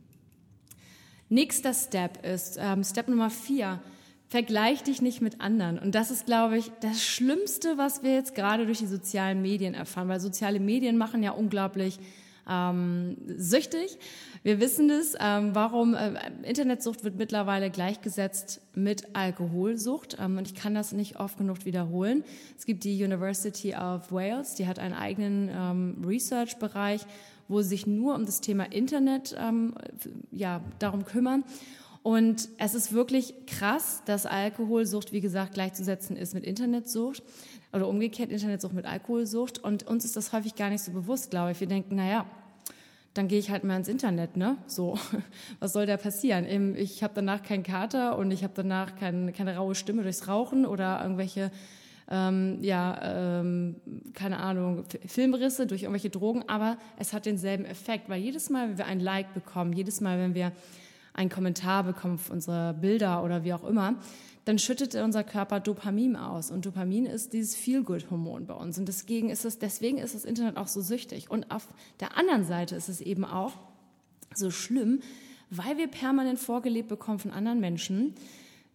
Nächster 1.31 1.73
Step 1.73 2.23
ist 2.23 2.59
ähm, 2.61 2.85
Step 2.85 3.09
Nummer 3.09 3.31
vier. 3.31 3.81
Vergleich 4.29 4.83
dich 4.83 5.01
nicht 5.01 5.23
mit 5.23 5.41
anderen. 5.41 5.79
Und 5.79 5.95
das 5.95 6.11
ist, 6.11 6.27
glaube 6.27 6.59
ich, 6.59 6.71
das 6.83 7.03
Schlimmste, 7.03 7.79
was 7.79 8.03
wir 8.03 8.13
jetzt 8.13 8.35
gerade 8.35 8.67
durch 8.67 8.81
die 8.81 8.87
sozialen 8.87 9.41
Medien 9.41 9.73
erfahren, 9.73 10.09
weil 10.09 10.21
soziale 10.21 10.61
Medien 10.61 10.99
machen 10.99 11.23
ja 11.23 11.31
unglaublich 11.31 11.99
ähm, 12.49 13.17
süchtig. 13.37 13.99
Wir 14.43 14.61
wissen 14.61 14.91
es, 14.91 15.15
ähm, 15.21 15.55
warum 15.55 15.95
äh, 15.95 16.13
Internetsucht 16.43 17.05
wird 17.05 17.17
mittlerweile 17.17 17.71
gleichgesetzt 17.71 18.61
mit 18.75 19.15
Alkoholsucht. 19.15 20.17
Ähm, 20.21 20.39
und 20.39 20.49
ich 20.49 20.55
kann 20.55 20.75
das 20.75 20.93
nicht 20.93 21.21
oft 21.21 21.39
genug 21.39 21.65
wiederholen. 21.65 22.25
Es 22.59 22.67
gibt 22.67 22.85
die 22.85 23.03
University 23.03 23.75
of 23.75 24.11
Wales, 24.11 24.55
die 24.55 24.67
hat 24.67 24.79
einen 24.79 24.95
eigenen 24.95 25.51
ähm, 25.53 26.05
Research-Bereich, 26.07 27.03
wo 27.49 27.63
sie 27.63 27.69
sich 27.69 27.87
nur 27.87 28.15
um 28.15 28.27
das 28.27 28.41
Thema 28.41 28.65
Internet 28.65 29.37
ähm, 29.39 29.75
ja, 30.31 30.61
darum 30.79 31.05
kümmern. 31.05 31.45
Und 32.03 32.49
es 32.59 32.75
ist 32.75 32.93
wirklich 32.93 33.35
krass, 33.47 34.03
dass 34.07 34.27
Alkoholsucht, 34.27 35.13
wie 35.13 35.21
gesagt, 35.21 35.55
gleichzusetzen 35.55 36.17
ist 36.17 36.35
mit 36.35 36.45
Internetsucht 36.45 37.23
oder 37.73 37.89
umgekehrt 37.89 38.31
Internetsucht 38.31 38.75
mit 38.75 38.87
Alkoholsucht. 38.87 39.59
Und 39.59 39.87
uns 39.87 40.05
ist 40.05 40.17
das 40.17 40.33
häufig 40.33 40.55
gar 40.55 40.71
nicht 40.71 40.83
so 40.83 40.93
bewusst, 40.93 41.31
glaube 41.31 41.53
ich. 41.53 41.61
Wir 41.61 41.69
denken, 41.69 41.97
naja, 41.97 42.27
dann 43.15 43.29
gehe 43.29 43.39
ich 43.39 43.51
halt 43.51 43.65
mal 43.65 43.77
ins 43.77 43.89
Internet, 43.89 44.37
ne? 44.37 44.57
So, 44.67 44.99
was 45.61 45.73
soll 45.73 45.87
da 45.87 45.97
passieren? 45.97 46.77
Ich 46.77 47.03
habe 47.03 47.13
danach 47.15 47.43
keinen 47.43 47.63
Kater 47.63 48.17
und 48.19 48.31
ich 48.31 48.43
habe 48.43 48.55
danach 48.57 48.97
kein, 48.97 49.33
keine 49.33 49.57
raue 49.57 49.75
Stimme 49.75 50.03
durchs 50.03 50.29
Rauchen 50.29 50.67
oder 50.67 51.03
irgendwelche 51.03 51.51
ähm, 52.11 52.59
ja, 52.61 53.41
ähm, 53.41 53.77
keine 54.13 54.39
Ahnung, 54.39 54.85
Filmrisse 55.07 55.67
durch 55.67 55.83
irgendwelche 55.83 56.11
Drogen, 56.11 56.45
aber 56.47 56.77
es 56.99 57.13
hat 57.13 57.25
denselben 57.27 57.65
Effekt, 57.65 58.09
weil 58.09 58.21
jedes 58.21 58.51
Mal, 58.51 58.69
wenn 58.69 58.79
wir 58.79 58.87
ein 58.87 59.01
Like 59.01 59.33
bekommen, 59.33 59.73
jedes 59.73 60.01
Mal, 60.01 60.19
wenn 60.19 60.35
wir 60.35 60.53
einen 61.15 61.31
Kommentar 61.31 61.85
bekommen 61.85 62.15
auf 62.15 62.31
unsere 62.31 62.75
Bilder 62.75 63.23
oder 63.23 63.45
wie 63.45 63.55
auch 63.55 63.65
immer, 63.65 63.95
dann 64.45 64.59
schüttet 64.59 64.95
unser 64.97 65.23
Körper 65.23 65.61
Dopamin 65.61 66.17
aus. 66.17 66.51
Und 66.51 66.67
Dopamin 66.67 67.07
ist 67.07 67.33
dieses 67.33 67.55
Feel-Good-Hormon 67.55 68.47
bei 68.47 68.55
uns. 68.55 68.79
Und 68.79 68.87
deswegen 68.87 69.31
ist, 69.31 69.45
es, 69.45 69.59
deswegen 69.59 69.99
ist 69.99 70.15
das 70.15 70.25
Internet 70.25 70.57
auch 70.57 70.69
so 70.69 70.81
süchtig. 70.81 71.31
Und 71.31 71.51
auf 71.51 71.69
der 72.01 72.17
anderen 72.17 72.45
Seite 72.45 72.75
ist 72.75 72.89
es 72.89 73.01
eben 73.01 73.25
auch 73.25 73.53
so 74.35 74.51
schlimm, 74.51 75.01
weil 75.51 75.77
wir 75.77 75.87
permanent 75.87 76.39
vorgelebt 76.39 76.89
bekommen 76.89 77.19
von 77.19 77.31
anderen 77.31 77.61
Menschen, 77.61 78.15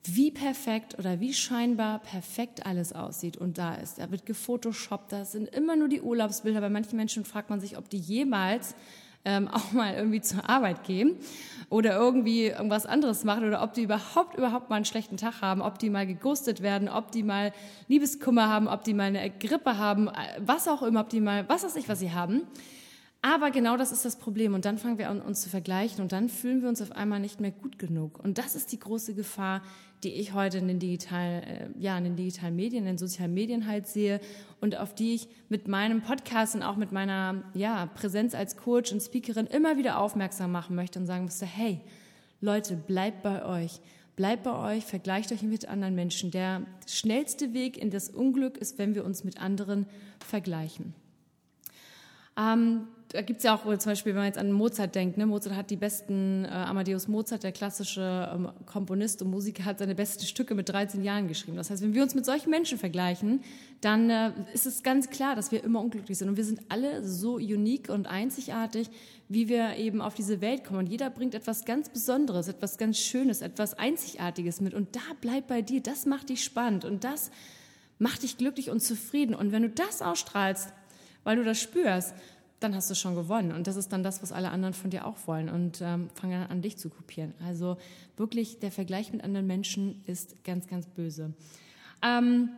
wie 0.06 0.32
perfekt 0.32 0.98
oder 0.98 1.20
wie 1.20 1.34
scheinbar 1.34 2.00
perfekt 2.00 2.66
alles 2.66 2.94
aussieht 2.94 3.36
und 3.36 3.58
da 3.58 3.76
ist. 3.76 3.98
Da 3.98 4.10
wird 4.10 4.26
gefotoshoppt, 4.26 5.12
da 5.12 5.26
sind 5.26 5.50
immer 5.50 5.76
nur 5.76 5.90
die 5.90 6.02
Urlaubsbilder. 6.02 6.62
Bei 6.62 6.70
manchen 6.70 6.96
Menschen 6.96 7.26
fragt 7.26 7.50
man 7.50 7.60
sich, 7.60 7.78
ob 7.78 7.90
die 7.90 7.98
jemals 7.98 8.76
ähm, 9.28 9.48
auch 9.52 9.72
mal 9.74 9.94
irgendwie 9.94 10.22
zur 10.22 10.50
Arbeit 10.50 10.84
gehen 10.84 11.18
oder 11.70 11.96
irgendwie 11.96 12.46
irgendwas 12.46 12.86
anderes 12.86 13.26
machen 13.26 13.46
oder 13.46 13.62
ob 13.62 13.74
die 13.74 13.84
überhaupt 13.84 14.38
überhaupt 14.38 14.70
mal 14.70 14.78
einen 14.78 14.86
schlechten 14.86 15.18
Tag 15.18 15.42
haben, 15.42 15.62
ob 15.62 15.78
die 15.78 15.90
mal 15.90 16.08
geghostet 16.08 16.62
werden, 16.62 16.88
ob 16.88 17.12
die 17.12 17.24
mal 17.24 17.52
Liebeskummer 17.90 18.48
haben, 18.48 18.68
ob 18.68 18.86
die 18.86 18.94
mal 18.94 19.04
eine 19.04 19.30
Grippe 19.30 19.78
haben, 19.78 20.10
was 20.40 20.68
auch 20.68 20.82
immer, 20.82 21.02
ob 21.02 21.10
die 21.10 21.20
mal 21.20 21.48
was 21.50 21.64
weiß 21.64 21.76
ich, 21.76 21.90
was 21.90 22.00
sie 22.00 22.14
haben. 22.14 22.44
Aber 23.28 23.52
genau 23.52 23.76
das 23.76 23.92
ist 23.92 24.06
das 24.06 24.16
Problem. 24.16 24.54
Und 24.54 24.64
dann 24.64 24.78
fangen 24.78 24.98
wir 24.98 25.10
an, 25.10 25.22
uns 25.22 25.42
zu 25.42 25.50
vergleichen 25.50 26.02
und 26.02 26.14
dann 26.14 26.30
fühlen 26.30 26.62
wir 26.62 26.70
uns 26.70 26.82
auf 26.82 26.94
einmal 26.94 27.20
nicht 27.20 27.42
mehr 27.42 27.52
gut 27.52 27.78
genug. 27.78 28.24
Und 28.24 28.38
das 28.38 28.56
ist 28.56 28.72
die 28.72 28.80
große 28.80 29.16
Gefahr, 29.16 29.62
die 30.04 30.14
ich 30.14 30.34
heute 30.34 30.60
in 30.60 30.70
den 30.70 30.80
digitalen, 30.80 31.44
äh, 31.44 31.70
ja, 31.78 31.98
in 31.98 32.06
den 32.06 32.16
digitalen 32.16 32.56
Medien, 32.56 32.84
in 32.84 32.92
den 32.92 32.98
sozialen 32.98 33.34
Medien 33.34 33.68
halt 33.68 33.86
sehe 33.86 34.22
und 34.62 34.78
auf 34.78 34.96
die 34.96 35.14
ich 35.14 35.28
mit 35.50 35.68
meinem 35.68 36.02
Podcast 36.02 36.56
und 36.56 36.64
auch 36.64 36.78
mit 36.78 36.94
meiner, 36.94 37.44
ja, 37.54 37.88
Präsenz 37.88 38.34
als 38.34 38.56
Coach 38.56 38.94
und 38.94 39.02
Speakerin 39.02 39.48
immer 39.48 39.76
wieder 39.76 40.00
aufmerksam 40.00 40.54
machen 40.54 40.78
möchte 40.78 40.98
und 40.98 41.06
sagen 41.06 41.26
müsste, 41.26 41.46
hey, 41.46 41.82
Leute, 42.40 42.78
bleibt 42.78 43.24
bei 43.24 43.44
euch. 43.44 43.82
Bleibt 44.16 44.44
bei 44.44 44.78
euch, 44.78 44.86
vergleicht 44.86 45.34
euch 45.34 45.42
mit 45.44 45.68
anderen 45.68 45.96
Menschen. 45.96 46.32
Der 46.32 46.62
schnellste 46.88 47.54
Weg 47.54 47.78
in 47.78 47.92
das 47.92 48.08
Unglück 48.10 48.58
ist, 48.58 48.78
wenn 48.78 48.96
wir 48.96 49.04
uns 49.04 49.26
mit 49.26 49.42
anderen 49.42 49.86
vergleichen. 50.26 50.96
Ähm, 52.38 52.88
da 53.10 53.22
gibt 53.22 53.38
es 53.38 53.44
ja 53.44 53.56
auch 53.56 53.64
zum 53.64 53.92
Beispiel, 53.92 54.14
wenn 54.14 54.20
man 54.20 54.26
jetzt 54.26 54.38
an 54.38 54.52
Mozart 54.52 54.94
denkt, 54.94 55.18
ne? 55.18 55.26
Mozart 55.26 55.56
hat 55.56 55.70
die 55.70 55.78
besten, 55.78 56.44
äh, 56.44 56.50
Amadeus 56.50 57.08
Mozart, 57.08 57.44
der 57.44 57.54
klassische 57.54 58.30
ähm, 58.34 58.50
Komponist 58.66 59.22
und 59.22 59.30
Musiker, 59.30 59.64
hat 59.64 59.80
seine 59.80 59.96
besten 59.96 60.26
Stücke 60.26 60.56
mit 60.56 60.68
13 60.68 61.04
Jahren 61.04 61.28
geschrieben. 61.28 61.56
Das 61.56 61.70
heißt, 61.70 61.82
wenn 61.82 61.94
wir 61.94 62.04
uns 62.04 62.16
mit 62.16 62.26
solchen 62.26 62.50
Menschen 62.50 62.78
vergleichen, 62.78 63.42
dann 63.80 64.10
äh, 64.10 64.32
ist 64.54 64.66
es 64.66 64.84
ganz 64.84 65.10
klar, 65.10 65.36
dass 65.36 65.52
wir 65.52 65.64
immer 65.64 65.80
unglücklich 65.80 66.18
sind. 66.18 66.28
Und 66.28 66.36
wir 66.36 66.44
sind 66.44 66.60
alle 66.68 67.06
so 67.06 67.36
unique 67.36 67.90
und 67.90 68.08
einzigartig, 68.08 68.90
wie 69.30 69.48
wir 69.48 69.78
eben 69.78 70.02
auf 70.02 70.14
diese 70.14 70.42
Welt 70.42 70.66
kommen. 70.66 70.80
Und 70.80 70.88
jeder 70.88 71.10
bringt 71.10 71.34
etwas 71.34 71.64
ganz 71.64 71.90
Besonderes, 71.90 72.50
etwas 72.50 72.78
ganz 72.78 72.98
Schönes, 72.98 73.42
etwas 73.42 73.74
Einzigartiges 73.74 74.60
mit. 74.60 74.74
Und 74.74 74.96
da 74.98 75.02
bleibt 75.22 75.48
bei 75.48 75.62
dir, 75.62 75.82
das 75.82 76.06
macht 76.06 76.30
dich 76.30 76.44
spannend 76.44 76.84
und 76.84 77.06
das 77.06 77.32
macht 78.00 78.24
dich 78.24 78.38
glücklich 78.38 78.70
und 78.70 78.82
zufrieden. 78.82 79.34
Und 79.34 79.54
wenn 79.54 79.62
du 79.62 79.70
das 79.70 80.02
ausstrahlst, 80.02 80.74
weil 81.24 81.36
du 81.36 81.44
das 81.44 81.60
spürst, 81.60 82.14
dann 82.60 82.76
hast 82.76 82.90
du 82.90 82.96
schon 82.96 83.16
gewonnen. 83.16 83.52
Und 83.52 83.68
das 83.68 83.76
ist 83.76 83.92
dann 83.94 84.04
das, 84.04 84.22
was 84.22 84.32
alle 84.32 84.50
anderen 84.50 84.74
von 84.74 84.90
dir 84.90 85.06
auch 85.06 85.18
wollen 85.26 85.50
und 85.50 85.82
ähm, 85.82 86.10
fangen 86.16 86.48
an, 86.48 86.62
dich 86.62 86.78
zu 86.78 86.90
kopieren. 86.90 87.34
Also 87.46 87.78
wirklich, 88.16 88.60
der 88.60 88.72
Vergleich 88.72 89.12
mit 89.12 89.24
anderen 89.24 89.46
Menschen 89.46 90.02
ist 90.06 90.44
ganz, 90.44 90.68
ganz 90.68 90.88
böse. 90.88 91.34
Ähm, 92.02 92.50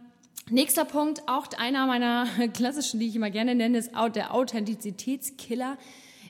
nächster 0.50 0.86
Punkt, 0.86 1.24
auch 1.28 1.48
einer 1.58 1.86
meiner 1.86 2.28
klassischen, 2.54 3.00
die 3.00 3.08
ich 3.08 3.16
immer 3.16 3.30
gerne 3.30 3.56
nenne, 3.56 3.78
ist 3.78 3.92
der 4.16 4.34
Authentizitätskiller, 4.34 5.78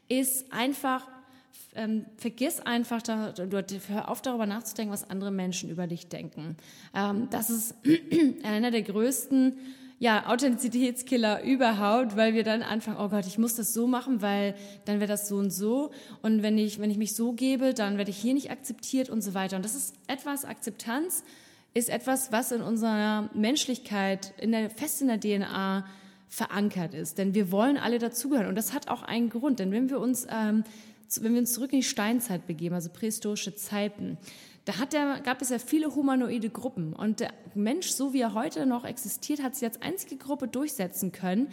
ist 0.08 0.52
einfach, 0.52 1.08
ähm, 1.76 2.06
vergiss 2.18 2.60
einfach, 2.62 3.04
da, 3.04 3.34
hör 3.38 4.10
auf 4.10 4.24
darüber 4.24 4.48
nachzudenken, 4.48 4.92
was 4.92 5.08
andere 5.08 5.30
Menschen 5.30 5.70
über 5.70 5.86
dich 5.86 6.08
denken. 6.08 6.58
Ähm, 6.96 7.28
das 7.30 7.52
ist 7.52 7.76
einer 8.44 8.72
der 8.72 8.82
größten 8.82 9.60
ja, 10.00 10.28
Authentizitätskiller 10.28 11.44
überhaupt, 11.44 12.16
weil 12.16 12.34
wir 12.34 12.44
dann 12.44 12.64
anfangen, 12.64 12.98
oh 13.00 13.10
Gott, 13.10 13.28
ich 13.28 13.38
muss 13.38 13.56
das 13.56 13.74
so 13.74 13.86
machen, 13.86 14.22
weil 14.22 14.56
dann 14.86 15.02
wäre 15.02 15.10
das 15.10 15.28
so 15.28 15.36
und 15.36 15.52
so. 15.52 15.92
Und 16.22 16.42
wenn 16.42 16.58
ich, 16.58 16.80
wenn 16.80 16.90
ich 16.90 16.98
mich 16.98 17.14
so 17.14 17.34
gebe, 17.34 17.74
dann 17.74 17.98
werde 17.98 18.10
ich 18.10 18.18
hier 18.18 18.34
nicht 18.34 18.50
akzeptiert 18.50 19.10
und 19.10 19.22
so 19.22 19.34
weiter. 19.34 19.58
Und 19.58 19.66
das 19.66 19.76
ist 19.76 19.94
etwas, 20.08 20.46
Akzeptanz 20.46 21.24
ist 21.74 21.90
etwas, 21.90 22.32
was 22.32 22.54
in 22.54 22.62
unserer 22.62 23.30
Menschlichkeit, 23.34 24.34
in 24.38 24.54
der, 24.54 24.70
fest 24.70 25.02
in 25.02 25.08
der 25.08 25.20
DNA 25.20 25.86
verankert 26.30 26.94
ist. 26.94 27.18
Denn 27.18 27.34
wir 27.34 27.52
wollen 27.52 27.78
alle 27.78 28.00
dazugehören. 28.00 28.48
Und 28.48 28.56
das 28.56 28.74
hat 28.74 28.88
auch 28.88 29.02
einen 29.02 29.30
Grund. 29.30 29.60
Denn 29.60 29.72
wenn 29.74 29.90
wir 29.90 30.00
uns, 30.00 30.26
ähm, 30.32 30.64
wenn 31.20 31.34
wir 31.34 31.40
uns 31.42 31.52
zurück 31.52 31.74
in 31.74 31.80
die 31.80 31.86
Steinzeit 31.86 32.48
begeben, 32.48 32.74
also 32.74 32.90
prähistorische 32.90 33.54
Zeiten, 33.54 34.18
da 34.70 34.78
hat 34.78 34.94
der, 34.94 35.20
gab 35.22 35.42
es 35.42 35.50
ja 35.50 35.58
viele 35.58 35.96
humanoide 35.96 36.52
Gruppen. 36.52 36.94
Und 36.94 37.22
der 37.22 37.34
Mensch, 37.56 37.90
so 37.90 38.14
wie 38.14 38.22
er 38.22 38.36
heute 38.36 38.68
noch 38.68 38.86
existiert, 38.86 39.42
hat 39.42 39.56
sich 39.56 39.68
als 39.68 39.82
einzige 39.82 40.16
Gruppe 40.16 40.48
durchsetzen 40.48 41.12
können, 41.12 41.48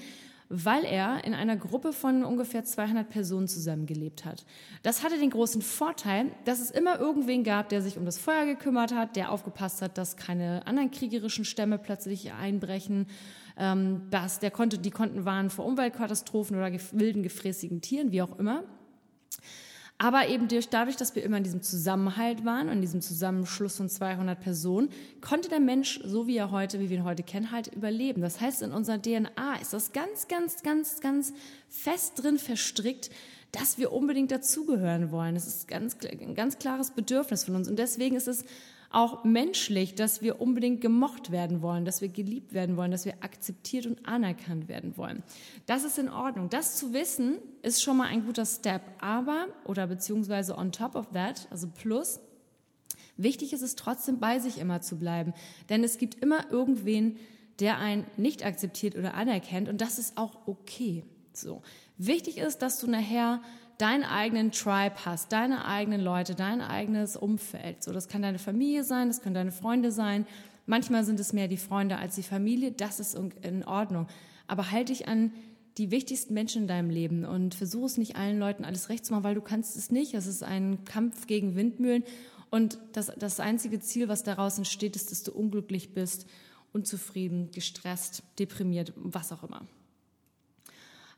weil 0.50 0.84
er 0.84 1.24
in 1.24 1.32
einer 1.32 1.56
Gruppe 1.56 1.94
von 1.94 2.24
ungefähr 2.24 2.66
200 2.66 3.08
Personen 3.08 3.48
zusammengelebt 3.48 4.26
hat. 4.26 4.44
Das 4.82 5.02
hatte 5.02 5.18
den 5.18 5.30
großen 5.30 5.62
Vorteil, 5.62 6.26
dass 6.44 6.60
es 6.60 6.70
immer 6.70 7.00
irgendwen 7.00 7.42
gab, 7.42 7.70
der 7.70 7.80
sich 7.80 7.96
um 7.96 8.04
das 8.04 8.18
Feuer 8.18 8.44
gekümmert 8.44 8.94
hat, 8.94 9.16
der 9.16 9.32
aufgepasst 9.32 9.80
hat, 9.80 9.96
dass 9.96 10.18
keine 10.18 10.66
anderen 10.66 10.90
kriegerischen 10.90 11.46
Stämme 11.46 11.78
plötzlich 11.78 12.34
einbrechen, 12.34 13.06
ähm, 13.56 14.02
dass 14.10 14.40
der 14.40 14.50
konnte, 14.50 14.76
die 14.76 14.90
konnten 14.90 15.24
warnen 15.24 15.48
vor 15.48 15.64
Umweltkatastrophen 15.64 16.54
oder 16.54 16.70
wilden, 16.92 17.22
gefräßigen 17.22 17.80
Tieren, 17.80 18.12
wie 18.12 18.20
auch 18.20 18.38
immer. 18.38 18.62
Aber 19.98 20.28
eben 20.28 20.46
durch, 20.48 20.68
dadurch, 20.68 20.96
dass 20.96 21.14
wir 21.14 21.22
immer 21.22 21.38
in 21.38 21.44
diesem 21.44 21.62
Zusammenhalt 21.62 22.44
waren, 22.44 22.68
in 22.68 22.82
diesem 22.82 23.00
Zusammenschluss 23.00 23.78
von 23.78 23.88
200 23.88 24.38
Personen, 24.38 24.90
konnte 25.22 25.48
der 25.48 25.60
Mensch, 25.60 26.00
so 26.04 26.26
wie 26.26 26.36
er 26.36 26.50
heute, 26.50 26.80
wie 26.80 26.90
wir 26.90 26.98
ihn 26.98 27.04
heute 27.04 27.22
kennen, 27.22 27.50
halt 27.50 27.68
überleben. 27.68 28.20
Das 28.20 28.40
heißt, 28.40 28.60
in 28.60 28.72
unserer 28.72 29.00
DNA 29.00 29.56
ist 29.60 29.72
das 29.72 29.92
ganz, 29.92 30.28
ganz, 30.28 30.62
ganz, 30.62 31.00
ganz 31.00 31.32
fest 31.70 32.22
drin 32.22 32.38
verstrickt, 32.38 33.08
dass 33.52 33.78
wir 33.78 33.92
unbedingt 33.92 34.30
dazugehören 34.32 35.10
wollen. 35.10 35.34
Das 35.34 35.46
ist 35.46 35.66
ganz, 35.66 35.96
ein 36.04 36.34
ganz 36.34 36.58
klares 36.58 36.90
Bedürfnis 36.90 37.44
von 37.44 37.56
uns. 37.56 37.66
Und 37.66 37.78
deswegen 37.78 38.16
ist 38.16 38.28
es 38.28 38.44
auch 38.96 39.24
menschlich, 39.24 39.94
dass 39.94 40.22
wir 40.22 40.40
unbedingt 40.40 40.80
gemocht 40.80 41.30
werden 41.30 41.60
wollen, 41.60 41.84
dass 41.84 42.00
wir 42.00 42.08
geliebt 42.08 42.54
werden 42.54 42.78
wollen, 42.78 42.90
dass 42.90 43.04
wir 43.04 43.16
akzeptiert 43.20 43.84
und 43.84 44.08
anerkannt 44.08 44.68
werden 44.68 44.96
wollen. 44.96 45.22
Das 45.66 45.84
ist 45.84 45.98
in 45.98 46.08
Ordnung. 46.08 46.48
Das 46.48 46.76
zu 46.76 46.94
wissen, 46.94 47.36
ist 47.60 47.82
schon 47.82 47.98
mal 47.98 48.06
ein 48.06 48.24
guter 48.24 48.46
Step. 48.46 48.80
Aber, 48.98 49.48
oder 49.66 49.86
beziehungsweise 49.86 50.56
on 50.56 50.72
top 50.72 50.94
of 50.94 51.10
that, 51.12 51.46
also 51.50 51.68
plus, 51.68 52.20
wichtig 53.18 53.52
ist 53.52 53.60
es 53.60 53.74
trotzdem 53.74 54.18
bei 54.18 54.38
sich 54.38 54.56
immer 54.56 54.80
zu 54.80 54.96
bleiben. 54.98 55.34
Denn 55.68 55.84
es 55.84 55.98
gibt 55.98 56.14
immer 56.22 56.50
irgendwen, 56.50 57.18
der 57.60 57.76
einen 57.76 58.06
nicht 58.16 58.46
akzeptiert 58.46 58.96
oder 58.96 59.12
anerkennt 59.12 59.68
und 59.68 59.82
das 59.82 59.98
ist 59.98 60.16
auch 60.16 60.46
okay. 60.46 61.04
So. 61.34 61.60
Wichtig 61.98 62.38
ist, 62.38 62.62
dass 62.62 62.80
du 62.80 62.86
nachher 62.86 63.42
deinen 63.78 64.04
eigenen 64.04 64.52
Tribe 64.52 64.94
hast, 65.04 65.32
deine 65.32 65.64
eigenen 65.66 66.00
Leute, 66.00 66.34
dein 66.34 66.60
eigenes 66.60 67.16
Umfeld. 67.16 67.82
So, 67.82 67.92
das 67.92 68.08
kann 68.08 68.22
deine 68.22 68.38
Familie 68.38 68.84
sein, 68.84 69.08
das 69.08 69.22
können 69.22 69.34
deine 69.34 69.52
Freunde 69.52 69.92
sein. 69.92 70.26
Manchmal 70.66 71.04
sind 71.04 71.20
es 71.20 71.32
mehr 71.32 71.48
die 71.48 71.56
Freunde 71.56 71.96
als 71.96 72.14
die 72.16 72.22
Familie. 72.22 72.72
Das 72.72 73.00
ist 73.00 73.14
in 73.42 73.64
Ordnung. 73.64 74.08
Aber 74.46 74.70
halte 74.70 74.92
dich 74.92 75.06
an 75.08 75.32
die 75.78 75.90
wichtigsten 75.90 76.32
Menschen 76.34 76.62
in 76.62 76.68
deinem 76.68 76.90
Leben 76.90 77.24
und 77.24 77.54
versuche 77.54 77.86
es 77.86 77.98
nicht 77.98 78.16
allen 78.16 78.38
Leuten 78.38 78.64
alles 78.64 78.88
recht 78.88 79.04
zu 79.04 79.12
machen, 79.12 79.24
weil 79.24 79.34
du 79.34 79.42
kannst 79.42 79.76
es 79.76 79.90
nicht. 79.90 80.14
Es 80.14 80.26
ist 80.26 80.42
ein 80.42 80.84
Kampf 80.84 81.26
gegen 81.26 81.54
Windmühlen 81.54 82.02
und 82.50 82.78
das, 82.92 83.12
das 83.18 83.40
einzige 83.40 83.80
Ziel, 83.80 84.08
was 84.08 84.22
daraus 84.22 84.56
entsteht, 84.56 84.96
ist, 84.96 85.10
dass 85.10 85.22
du 85.22 85.32
unglücklich 85.32 85.92
bist, 85.92 86.26
unzufrieden, 86.72 87.50
gestresst, 87.52 88.22
deprimiert, 88.38 88.92
was 88.96 89.32
auch 89.32 89.42
immer. 89.42 89.62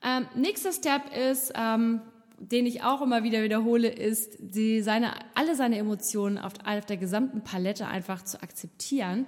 Ähm, 0.03 0.27
nächster 0.37 0.73
Step 0.73 1.03
ist, 1.15 1.53
ähm, 1.55 2.01
den 2.39 2.67
ich 2.67 2.83
auch 2.83 3.03
immer 3.03 3.23
wieder 3.23 3.43
wiederhole, 3.43 3.89
ist, 3.89 4.37
die, 4.41 4.83
seine, 4.83 5.13
alle 5.35 5.57
seine 5.57 5.79
Emotionen 5.79 6.39
auf, 6.39 6.53
auf 6.65 6.87
der 6.87 6.97
gesamten 6.97 7.43
Palette 7.43 7.87
einfach 7.87 8.23
zu 8.25 8.43
akzeptieren 8.43 9.27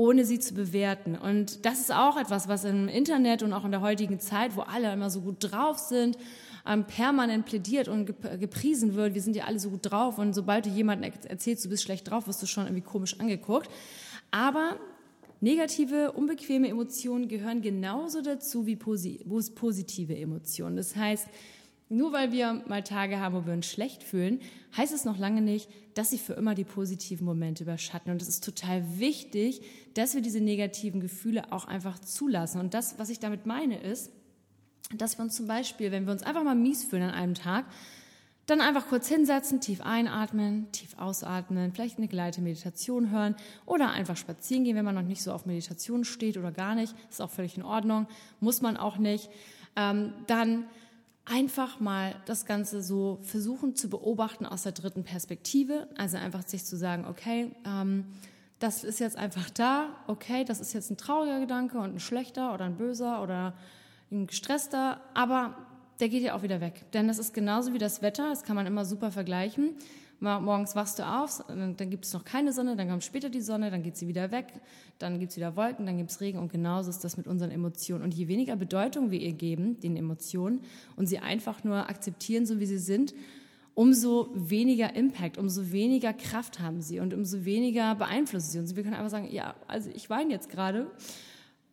ohne 0.00 0.24
sie 0.24 0.38
zu 0.38 0.54
bewerten. 0.54 1.14
Und 1.14 1.66
das 1.66 1.78
ist 1.78 1.92
auch 1.92 2.16
etwas, 2.16 2.48
was 2.48 2.64
im 2.64 2.88
Internet 2.88 3.42
und 3.42 3.52
auch 3.52 3.66
in 3.66 3.70
der 3.70 3.82
heutigen 3.82 4.18
Zeit, 4.18 4.56
wo 4.56 4.62
alle 4.62 4.90
immer 4.94 5.10
so 5.10 5.20
gut 5.20 5.36
drauf 5.40 5.76
sind, 5.76 6.16
ähm, 6.66 6.86
permanent 6.86 7.44
plädiert 7.44 7.86
und 7.86 8.06
gepriesen 8.06 8.94
wird. 8.94 9.12
Wir 9.12 9.20
sind 9.20 9.36
ja 9.36 9.44
alle 9.44 9.58
so 9.58 9.68
gut 9.68 9.80
drauf 9.82 10.16
und 10.16 10.32
sobald 10.32 10.64
du 10.64 10.70
jemandem 10.70 11.12
erzählst, 11.28 11.66
du 11.66 11.68
bist 11.68 11.82
schlecht 11.82 12.10
drauf, 12.10 12.26
wirst 12.26 12.42
du 12.42 12.46
schon 12.46 12.64
irgendwie 12.64 12.82
komisch 12.82 13.20
angeguckt. 13.20 13.68
Aber 14.30 14.76
negative, 15.42 16.12
unbequeme 16.12 16.68
Emotionen 16.68 17.28
gehören 17.28 17.60
genauso 17.60 18.22
dazu 18.22 18.64
wie 18.64 18.76
positive 18.76 20.16
Emotionen. 20.16 20.76
Das 20.76 20.96
heißt, 20.96 21.28
nur 21.90 22.12
weil 22.12 22.32
wir 22.32 22.62
mal 22.68 22.82
Tage 22.82 23.18
haben, 23.18 23.34
wo 23.34 23.46
wir 23.46 23.52
uns 23.52 23.66
schlecht 23.66 24.04
fühlen, 24.04 24.40
heißt 24.76 24.94
es 24.94 25.04
noch 25.04 25.18
lange 25.18 25.42
nicht, 25.42 25.68
dass 25.94 26.10
sie 26.10 26.18
für 26.18 26.34
immer 26.34 26.54
die 26.54 26.64
positiven 26.64 27.26
Momente 27.26 27.64
überschatten. 27.64 28.12
Und 28.12 28.22
es 28.22 28.28
ist 28.28 28.44
total 28.44 28.98
wichtig, 29.00 29.60
dass 29.94 30.14
wir 30.14 30.22
diese 30.22 30.40
negativen 30.40 31.00
Gefühle 31.00 31.52
auch 31.52 31.66
einfach 31.66 31.98
zulassen. 31.98 32.60
Und 32.60 32.74
das, 32.74 32.98
was 32.98 33.10
ich 33.10 33.18
damit 33.18 33.44
meine, 33.44 33.78
ist, 33.78 34.12
dass 34.94 35.18
wir 35.18 35.24
uns 35.24 35.34
zum 35.34 35.48
Beispiel, 35.48 35.90
wenn 35.90 36.06
wir 36.06 36.12
uns 36.12 36.22
einfach 36.22 36.44
mal 36.44 36.54
mies 36.54 36.84
fühlen 36.84 37.02
an 37.02 37.10
einem 37.10 37.34
Tag, 37.34 37.66
dann 38.46 38.60
einfach 38.60 38.88
kurz 38.88 39.08
hinsetzen, 39.08 39.60
tief 39.60 39.80
einatmen, 39.80 40.70
tief 40.72 40.96
ausatmen, 40.98 41.72
vielleicht 41.72 41.98
eine 41.98 42.08
geleitete 42.08 42.42
Meditation 42.42 43.10
hören 43.10 43.34
oder 43.66 43.90
einfach 43.90 44.16
spazieren 44.16 44.64
gehen, 44.64 44.76
wenn 44.76 44.84
man 44.84 44.94
noch 44.94 45.02
nicht 45.02 45.22
so 45.22 45.32
auf 45.32 45.44
Meditation 45.44 46.04
steht 46.04 46.36
oder 46.36 46.52
gar 46.52 46.74
nicht. 46.76 46.94
Ist 47.10 47.20
auch 47.20 47.30
völlig 47.30 47.56
in 47.56 47.62
Ordnung, 47.64 48.06
muss 48.40 48.60
man 48.60 48.76
auch 48.76 48.96
nicht. 48.96 49.28
Ähm, 49.76 50.12
dann 50.26 50.64
einfach 51.30 51.78
mal 51.78 52.14
das 52.26 52.44
Ganze 52.44 52.82
so 52.82 53.20
versuchen 53.22 53.76
zu 53.76 53.88
beobachten 53.88 54.44
aus 54.44 54.64
der 54.64 54.72
dritten 54.72 55.04
Perspektive. 55.04 55.88
Also 55.96 56.16
einfach 56.16 56.46
sich 56.46 56.64
zu 56.64 56.76
sagen, 56.76 57.06
okay, 57.08 57.52
ähm, 57.64 58.04
das 58.58 58.84
ist 58.84 58.98
jetzt 58.98 59.16
einfach 59.16 59.48
da, 59.48 59.88
okay, 60.06 60.44
das 60.44 60.60
ist 60.60 60.74
jetzt 60.74 60.90
ein 60.90 60.96
trauriger 60.96 61.40
Gedanke 61.40 61.78
und 61.78 61.94
ein 61.94 62.00
schlechter 62.00 62.52
oder 62.52 62.64
ein 62.66 62.76
böser 62.76 63.22
oder 63.22 63.54
ein 64.10 64.26
gestresster, 64.26 65.00
aber 65.14 65.56
der 66.00 66.08
geht 66.08 66.22
ja 66.22 66.34
auch 66.34 66.42
wieder 66.42 66.60
weg. 66.60 66.90
Denn 66.92 67.08
das 67.08 67.18
ist 67.18 67.32
genauso 67.32 67.72
wie 67.72 67.78
das 67.78 68.02
Wetter, 68.02 68.28
das 68.28 68.42
kann 68.42 68.56
man 68.56 68.66
immer 68.66 68.84
super 68.84 69.10
vergleichen. 69.12 69.76
Morgens 70.20 70.76
wachst 70.76 70.98
du 70.98 71.02
auf, 71.02 71.42
dann 71.48 71.76
gibt 71.76 72.04
es 72.04 72.12
noch 72.12 72.24
keine 72.24 72.52
Sonne, 72.52 72.76
dann 72.76 72.90
kommt 72.90 73.02
später 73.04 73.30
die 73.30 73.40
Sonne, 73.40 73.70
dann 73.70 73.82
geht 73.82 73.96
sie 73.96 74.06
wieder 74.06 74.30
weg, 74.30 74.52
dann 74.98 75.18
gibt 75.18 75.30
es 75.30 75.36
wieder 75.38 75.56
Wolken, 75.56 75.86
dann 75.86 75.96
gibt 75.96 76.10
es 76.10 76.20
Regen 76.20 76.38
und 76.38 76.52
genauso 76.52 76.90
ist 76.90 77.02
das 77.02 77.16
mit 77.16 77.26
unseren 77.26 77.50
Emotionen. 77.50 78.04
Und 78.04 78.12
je 78.12 78.28
weniger 78.28 78.54
Bedeutung 78.56 79.10
wir 79.10 79.18
ihr 79.18 79.32
geben, 79.32 79.80
den 79.80 79.96
Emotionen, 79.96 80.60
und 80.96 81.06
sie 81.06 81.20
einfach 81.20 81.64
nur 81.64 81.88
akzeptieren, 81.88 82.44
so 82.44 82.60
wie 82.60 82.66
sie 82.66 82.78
sind, 82.78 83.14
umso 83.74 84.28
weniger 84.34 84.94
Impact, 84.94 85.38
umso 85.38 85.72
weniger 85.72 86.12
Kraft 86.12 86.60
haben 86.60 86.82
sie 86.82 87.00
und 87.00 87.14
umso 87.14 87.46
weniger 87.46 87.94
beeinflussen 87.94 88.50
sie 88.50 88.58
uns. 88.58 88.76
Wir 88.76 88.82
können 88.82 88.96
einfach 88.96 89.10
sagen, 89.10 89.30
ja, 89.32 89.54
also 89.68 89.88
ich 89.94 90.10
weine 90.10 90.32
jetzt 90.32 90.50
gerade, 90.50 90.90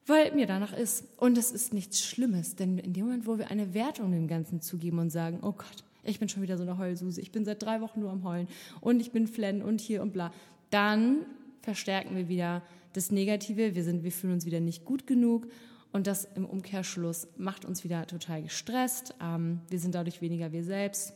weil 0.05 0.33
mir 0.33 0.47
danach 0.47 0.71
ist. 0.71 1.03
Und 1.17 1.37
es 1.37 1.51
ist 1.51 1.73
nichts 1.73 2.05
Schlimmes, 2.05 2.55
denn 2.55 2.77
in 2.77 2.93
dem 2.93 3.07
Moment, 3.07 3.27
wo 3.27 3.37
wir 3.37 3.51
eine 3.51 3.73
Wertung 3.73 4.13
dem 4.13 4.29
Ganzen 4.29 4.61
zugeben 4.61 4.99
und 4.99 5.09
sagen, 5.09 5.39
oh 5.41 5.51
Gott, 5.51 5.83
ich 6.07 6.19
bin 6.19 6.29
schon 6.29 6.41
wieder 6.41 6.57
so 6.57 6.63
eine 6.63 6.77
Heulsuse, 6.77 7.21
ich 7.21 7.31
bin 7.31 7.45
seit 7.45 7.61
drei 7.61 7.81
Wochen 7.81 7.99
nur 7.99 8.11
am 8.11 8.23
Heulen 8.23 8.47
und 8.81 8.99
ich 8.99 9.11
bin 9.11 9.27
Flenn 9.27 9.61
und 9.61 9.81
hier 9.81 10.01
und 10.01 10.13
bla, 10.13 10.31
dann 10.69 11.25
verstärken 11.61 12.15
wir 12.15 12.27
wieder 12.29 12.63
das 12.93 13.11
Negative, 13.11 13.75
wir, 13.75 13.83
sind, 13.83 14.03
wir 14.03 14.11
fühlen 14.11 14.33
uns 14.33 14.45
wieder 14.45 14.59
nicht 14.59 14.85
gut 14.85 15.05
genug 15.05 15.47
und 15.91 16.07
das 16.07 16.27
im 16.35 16.45
Umkehrschluss 16.45 17.27
macht 17.37 17.65
uns 17.65 17.83
wieder 17.83 18.07
total 18.07 18.41
gestresst, 18.41 19.15
ähm, 19.21 19.61
wir 19.69 19.79
sind 19.79 19.95
dadurch 19.95 20.21
weniger 20.21 20.51
wir 20.51 20.63
selbst 20.63 21.13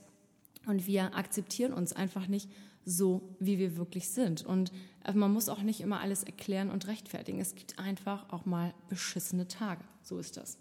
und 0.66 0.88
wir 0.88 1.16
akzeptieren 1.16 1.74
uns 1.74 1.94
einfach 1.94 2.28
nicht 2.28 2.50
so, 2.86 3.22
wie 3.40 3.60
wir 3.60 3.78
wirklich 3.78 4.10
sind. 4.10 4.44
Und 4.46 4.72
äh, 5.04 5.14
man 5.14 5.32
muss 5.32 5.50
auch 5.50 5.62
nicht 5.62 5.82
immer 5.82 6.00
alles 6.00 6.24
erklären 6.24 6.70
und 6.70 6.88
rechtfertigen. 6.88 7.40
Es 7.40 7.56
gibt 7.56 7.80
einfach 7.80 8.32
auch 8.32 8.46
mal 8.46 8.74
beschissene 8.90 9.48
Tage. 9.48 9.84
So 10.02 10.18
ist 10.18 10.38
das. 10.38 10.58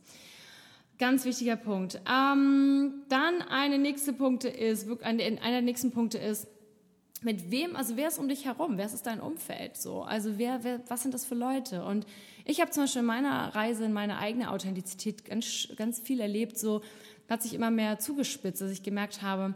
Ganz 1.00 1.24
wichtiger 1.24 1.56
Punkt. 1.56 1.98
Ähm, 2.06 3.04
dann 3.08 3.40
eine 3.48 3.78
nächste 3.78 4.12
Punkte 4.12 4.48
ist, 4.48 4.86
einer 5.02 5.16
der 5.16 5.62
nächsten 5.62 5.92
Punkte 5.92 6.18
ist, 6.18 6.46
mit 7.22 7.50
wem, 7.50 7.74
also 7.74 7.96
wer 7.96 8.08
ist 8.08 8.18
um 8.18 8.28
dich 8.28 8.44
herum? 8.44 8.76
Wer 8.76 8.84
ist 8.84 9.06
dein 9.06 9.18
Umfeld? 9.18 9.78
So, 9.78 10.02
also 10.02 10.36
wer, 10.36 10.62
wer 10.62 10.80
was 10.88 11.00
sind 11.00 11.14
das 11.14 11.24
für 11.24 11.34
Leute? 11.34 11.86
Und 11.86 12.04
ich 12.44 12.60
habe 12.60 12.70
zum 12.70 12.82
Beispiel 12.82 13.00
in 13.00 13.06
meiner 13.06 13.54
Reise 13.54 13.86
in 13.86 13.94
meine 13.94 14.18
eigene 14.18 14.50
Authentizität 14.50 15.24
ganz, 15.24 15.68
ganz 15.74 16.00
viel 16.00 16.20
erlebt. 16.20 16.58
So 16.58 16.82
hat 17.30 17.42
sich 17.42 17.54
immer 17.54 17.70
mehr 17.70 17.98
zugespitzt, 17.98 18.60
dass 18.60 18.70
ich 18.70 18.82
gemerkt 18.82 19.22
habe, 19.22 19.54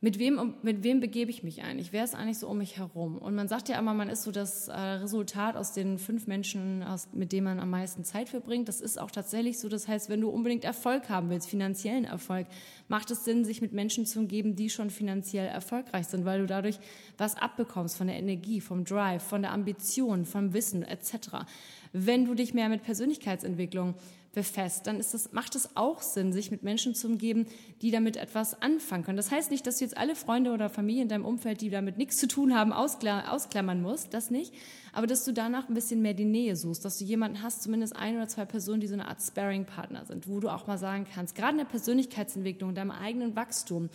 mit 0.00 0.20
wem, 0.20 0.54
mit 0.62 0.84
wem 0.84 1.00
begebe 1.00 1.28
ich 1.30 1.42
mich 1.42 1.64
eigentlich? 1.64 1.92
Wer 1.92 2.04
ist 2.04 2.14
eigentlich 2.14 2.38
so 2.38 2.48
um 2.48 2.58
mich 2.58 2.78
herum? 2.78 3.18
Und 3.18 3.34
man 3.34 3.48
sagt 3.48 3.68
ja 3.68 3.76
immer, 3.78 3.94
man 3.94 4.08
ist 4.08 4.22
so 4.22 4.30
das 4.30 4.68
äh, 4.68 4.72
Resultat 4.72 5.56
aus 5.56 5.72
den 5.72 5.98
fünf 5.98 6.28
Menschen, 6.28 6.84
mit 7.12 7.32
denen 7.32 7.44
man 7.44 7.58
am 7.58 7.70
meisten 7.70 8.04
Zeit 8.04 8.28
verbringt. 8.28 8.68
Das 8.68 8.80
ist 8.80 9.00
auch 9.00 9.10
tatsächlich 9.10 9.58
so. 9.58 9.68
Das 9.68 9.88
heißt, 9.88 10.08
wenn 10.08 10.20
du 10.20 10.28
unbedingt 10.28 10.64
Erfolg 10.64 11.08
haben 11.08 11.30
willst, 11.30 11.48
finanziellen 11.48 12.04
Erfolg, 12.04 12.46
macht 12.86 13.10
es 13.10 13.24
Sinn, 13.24 13.44
sich 13.44 13.60
mit 13.60 13.72
Menschen 13.72 14.06
zu 14.06 14.20
umgeben, 14.20 14.54
die 14.54 14.70
schon 14.70 14.90
finanziell 14.90 15.48
erfolgreich 15.48 16.06
sind, 16.06 16.24
weil 16.24 16.40
du 16.40 16.46
dadurch 16.46 16.78
was 17.16 17.36
abbekommst 17.36 17.96
von 17.96 18.06
der 18.06 18.16
Energie, 18.16 18.60
vom 18.60 18.84
Drive, 18.84 19.24
von 19.24 19.42
der 19.42 19.52
Ambition, 19.52 20.24
vom 20.24 20.52
Wissen 20.52 20.84
etc. 20.84 21.44
Wenn 21.92 22.24
du 22.24 22.34
dich 22.34 22.54
mehr 22.54 22.68
mit 22.68 22.84
Persönlichkeitsentwicklung 22.84 23.94
befasst, 24.38 24.86
dann 24.86 24.98
das, 24.98 25.32
macht 25.32 25.56
es 25.56 25.76
auch 25.76 26.00
Sinn, 26.00 26.32
sich 26.32 26.52
mit 26.52 26.62
Menschen 26.62 26.94
zu 26.94 27.08
umgeben, 27.08 27.46
die 27.82 27.90
damit 27.90 28.16
etwas 28.16 28.62
anfangen 28.62 29.02
können. 29.02 29.16
Das 29.16 29.32
heißt 29.32 29.50
nicht, 29.50 29.66
dass 29.66 29.78
du 29.78 29.84
jetzt 29.84 29.96
alle 29.96 30.14
Freunde 30.14 30.52
oder 30.52 30.70
Familie 30.70 31.02
in 31.02 31.08
deinem 31.08 31.24
Umfeld, 31.24 31.60
die 31.60 31.70
damit 31.70 31.98
nichts 31.98 32.18
zu 32.18 32.28
tun 32.28 32.54
haben, 32.54 32.72
ausklammern 32.72 33.82
musst, 33.82 34.14
das 34.14 34.30
nicht, 34.30 34.54
aber 34.92 35.08
dass 35.08 35.24
du 35.24 35.32
danach 35.32 35.68
ein 35.68 35.74
bisschen 35.74 36.02
mehr 36.02 36.14
die 36.14 36.24
Nähe 36.24 36.54
suchst, 36.54 36.84
dass 36.84 36.98
du 36.98 37.04
jemanden 37.04 37.42
hast, 37.42 37.64
zumindest 37.64 37.96
ein 37.96 38.14
oder 38.14 38.28
zwei 38.28 38.44
Personen, 38.44 38.80
die 38.80 38.86
so 38.86 38.94
eine 38.94 39.08
Art 39.08 39.20
Sparring-Partner 39.20 40.06
sind, 40.06 40.28
wo 40.28 40.38
du 40.38 40.50
auch 40.50 40.68
mal 40.68 40.78
sagen 40.78 41.04
kannst, 41.12 41.34
gerade 41.34 41.52
in 41.52 41.58
der 41.58 41.64
Persönlichkeitsentwicklung, 41.64 42.70
in 42.70 42.76
deinem 42.76 42.92
eigenen 42.92 43.34
Wachstum, 43.34 43.90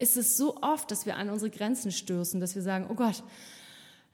ist 0.00 0.16
es 0.16 0.36
so 0.36 0.56
oft, 0.60 0.90
dass 0.90 1.06
wir 1.06 1.16
an 1.16 1.30
unsere 1.30 1.50
Grenzen 1.50 1.92
stößen, 1.92 2.40
dass 2.40 2.56
wir 2.56 2.62
sagen, 2.62 2.86
oh 2.90 2.94
Gott, 2.94 3.22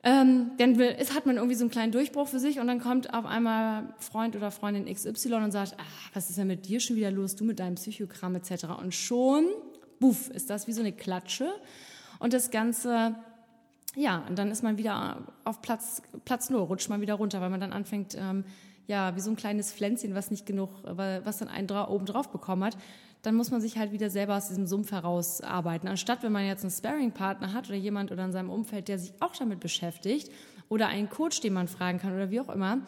ähm, 0.02 0.52
dann 0.56 0.78
will, 0.78 0.96
hat 1.14 1.26
man 1.26 1.36
irgendwie 1.36 1.54
so 1.54 1.64
einen 1.64 1.70
kleinen 1.70 1.92
Durchbruch 1.92 2.26
für 2.26 2.38
sich 2.38 2.58
und 2.58 2.66
dann 2.66 2.80
kommt 2.80 3.12
auf 3.12 3.26
einmal 3.26 3.92
Freund 3.98 4.34
oder 4.34 4.50
Freundin 4.50 4.86
XY 4.86 5.34
und 5.34 5.52
sagt, 5.52 5.74
ah, 5.78 5.84
was 6.14 6.30
ist 6.30 6.38
denn 6.38 6.46
mit 6.46 6.66
dir 6.66 6.80
schon 6.80 6.96
wieder 6.96 7.10
los, 7.10 7.36
du 7.36 7.44
mit 7.44 7.58
deinem 7.58 7.74
Psychogramm 7.74 8.34
etc. 8.34 8.66
Und 8.80 8.94
schon, 8.94 9.46
buff, 9.98 10.30
ist 10.30 10.48
das 10.48 10.66
wie 10.66 10.72
so 10.72 10.80
eine 10.80 10.92
Klatsche. 10.92 11.52
Und 12.18 12.32
das 12.32 12.50
Ganze, 12.50 13.14
ja, 13.94 14.24
und 14.26 14.38
dann 14.38 14.50
ist 14.50 14.62
man 14.62 14.78
wieder 14.78 15.26
auf 15.44 15.60
Platz, 15.60 16.00
Platz 16.24 16.48
null, 16.48 16.62
rutscht 16.62 16.88
man 16.88 17.02
wieder 17.02 17.14
runter, 17.14 17.42
weil 17.42 17.50
man 17.50 17.60
dann 17.60 17.74
anfängt, 17.74 18.16
ähm, 18.18 18.44
ja, 18.86 19.14
wie 19.16 19.20
so 19.20 19.30
ein 19.30 19.36
kleines 19.36 19.70
Pflänzchen, 19.72 20.14
was 20.14 20.30
nicht 20.30 20.46
genug, 20.46 20.70
was 20.82 21.38
dann 21.38 21.48
einen 21.48 21.66
dra 21.66 21.88
oben 21.88 22.06
drauf 22.06 22.30
bekommen 22.30 22.64
hat, 22.64 22.76
dann 23.22 23.34
muss 23.34 23.50
man 23.50 23.60
sich 23.60 23.76
halt 23.78 23.92
wieder 23.92 24.10
selber 24.10 24.36
aus 24.36 24.48
diesem 24.48 24.66
Sumpf 24.66 24.92
herausarbeiten. 24.92 25.88
Anstatt 25.88 26.22
wenn 26.22 26.32
man 26.32 26.46
jetzt 26.46 26.62
einen 26.62 26.70
Sparring-Partner 26.70 27.52
hat 27.52 27.68
oder 27.68 27.76
jemand 27.76 28.12
oder 28.12 28.24
in 28.24 28.32
seinem 28.32 28.50
Umfeld, 28.50 28.88
der 28.88 28.98
sich 28.98 29.12
auch 29.20 29.36
damit 29.36 29.60
beschäftigt 29.60 30.30
oder 30.68 30.88
einen 30.88 31.10
Coach, 31.10 31.40
den 31.40 31.52
man 31.52 31.68
fragen 31.68 31.98
kann 31.98 32.14
oder 32.14 32.30
wie 32.30 32.40
auch 32.40 32.48
immer, 32.48 32.80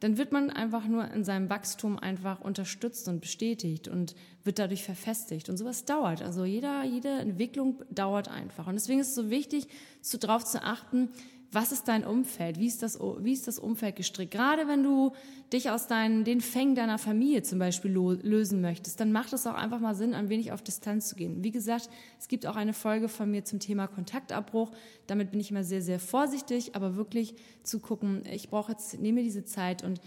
dann 0.00 0.16
wird 0.16 0.30
man 0.30 0.50
einfach 0.50 0.86
nur 0.86 1.10
in 1.10 1.24
seinem 1.24 1.50
Wachstum 1.50 1.98
einfach 1.98 2.40
unterstützt 2.40 3.08
und 3.08 3.20
bestätigt 3.20 3.88
und 3.88 4.14
wird 4.44 4.58
dadurch 4.58 4.84
verfestigt. 4.84 5.48
Und 5.48 5.56
sowas 5.56 5.86
dauert. 5.86 6.22
Also 6.22 6.44
jeder, 6.44 6.84
jede 6.84 7.08
Entwicklung 7.08 7.82
dauert 7.90 8.28
einfach. 8.28 8.68
Und 8.68 8.74
deswegen 8.74 9.00
ist 9.00 9.08
es 9.08 9.14
so 9.16 9.30
wichtig, 9.30 9.66
so 10.00 10.18
drauf 10.18 10.44
zu 10.44 10.62
achten, 10.62 11.08
was 11.50 11.72
ist 11.72 11.88
dein 11.88 12.04
Umfeld? 12.04 12.58
Wie 12.58 12.66
ist 12.66 12.82
das, 12.82 12.98
wie 13.00 13.32
ist 13.32 13.48
das 13.48 13.58
Umfeld 13.58 13.96
gestrickt? 13.96 14.32
Gerade 14.32 14.68
wenn 14.68 14.82
du 14.82 15.12
dich 15.52 15.70
aus 15.70 15.86
deinen, 15.86 16.24
den 16.24 16.42
Fängen 16.42 16.74
deiner 16.74 16.98
Familie 16.98 17.42
zum 17.42 17.58
Beispiel 17.58 17.90
lösen 17.90 18.60
möchtest, 18.60 19.00
dann 19.00 19.12
macht 19.12 19.32
es 19.32 19.46
auch 19.46 19.54
einfach 19.54 19.80
mal 19.80 19.94
Sinn, 19.94 20.12
ein 20.12 20.28
wenig 20.28 20.52
auf 20.52 20.62
Distanz 20.62 21.08
zu 21.08 21.16
gehen. 21.16 21.42
Wie 21.42 21.50
gesagt, 21.50 21.88
es 22.18 22.28
gibt 22.28 22.46
auch 22.46 22.56
eine 22.56 22.74
Folge 22.74 23.08
von 23.08 23.30
mir 23.30 23.44
zum 23.44 23.60
Thema 23.60 23.86
Kontaktabbruch. 23.86 24.72
Damit 25.06 25.30
bin 25.30 25.40
ich 25.40 25.50
immer 25.50 25.64
sehr, 25.64 25.80
sehr 25.80 26.00
vorsichtig, 26.00 26.76
aber 26.76 26.96
wirklich 26.96 27.34
zu 27.62 27.80
gucken, 27.80 28.24
ich 28.30 28.50
brauche 28.50 28.72
jetzt, 28.72 29.00
nehme 29.00 29.22
diese 29.22 29.44
Zeit 29.44 29.82
und 29.82 30.02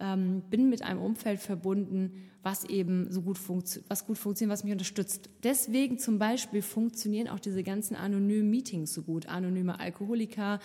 ähm, 0.00 0.42
bin 0.50 0.68
mit 0.68 0.82
einem 0.82 1.00
Umfeld 1.00 1.40
verbunden, 1.40 2.12
was 2.42 2.64
eben 2.64 3.10
so 3.10 3.22
gut 3.22 3.38
funktioniert, 3.38 3.90
was 3.90 4.06
gut 4.06 4.18
funktioniert, 4.18 4.52
was 4.52 4.64
mich 4.64 4.72
unterstützt. 4.72 5.30
Deswegen 5.42 5.98
zum 5.98 6.18
Beispiel 6.18 6.62
funktionieren 6.62 7.28
auch 7.28 7.40
diese 7.40 7.62
ganzen 7.62 7.96
anonymen 7.96 8.50
Meetings 8.50 8.94
so 8.94 9.02
gut. 9.02 9.26
Anonyme 9.26 9.80
Alkoholiker 9.80 10.60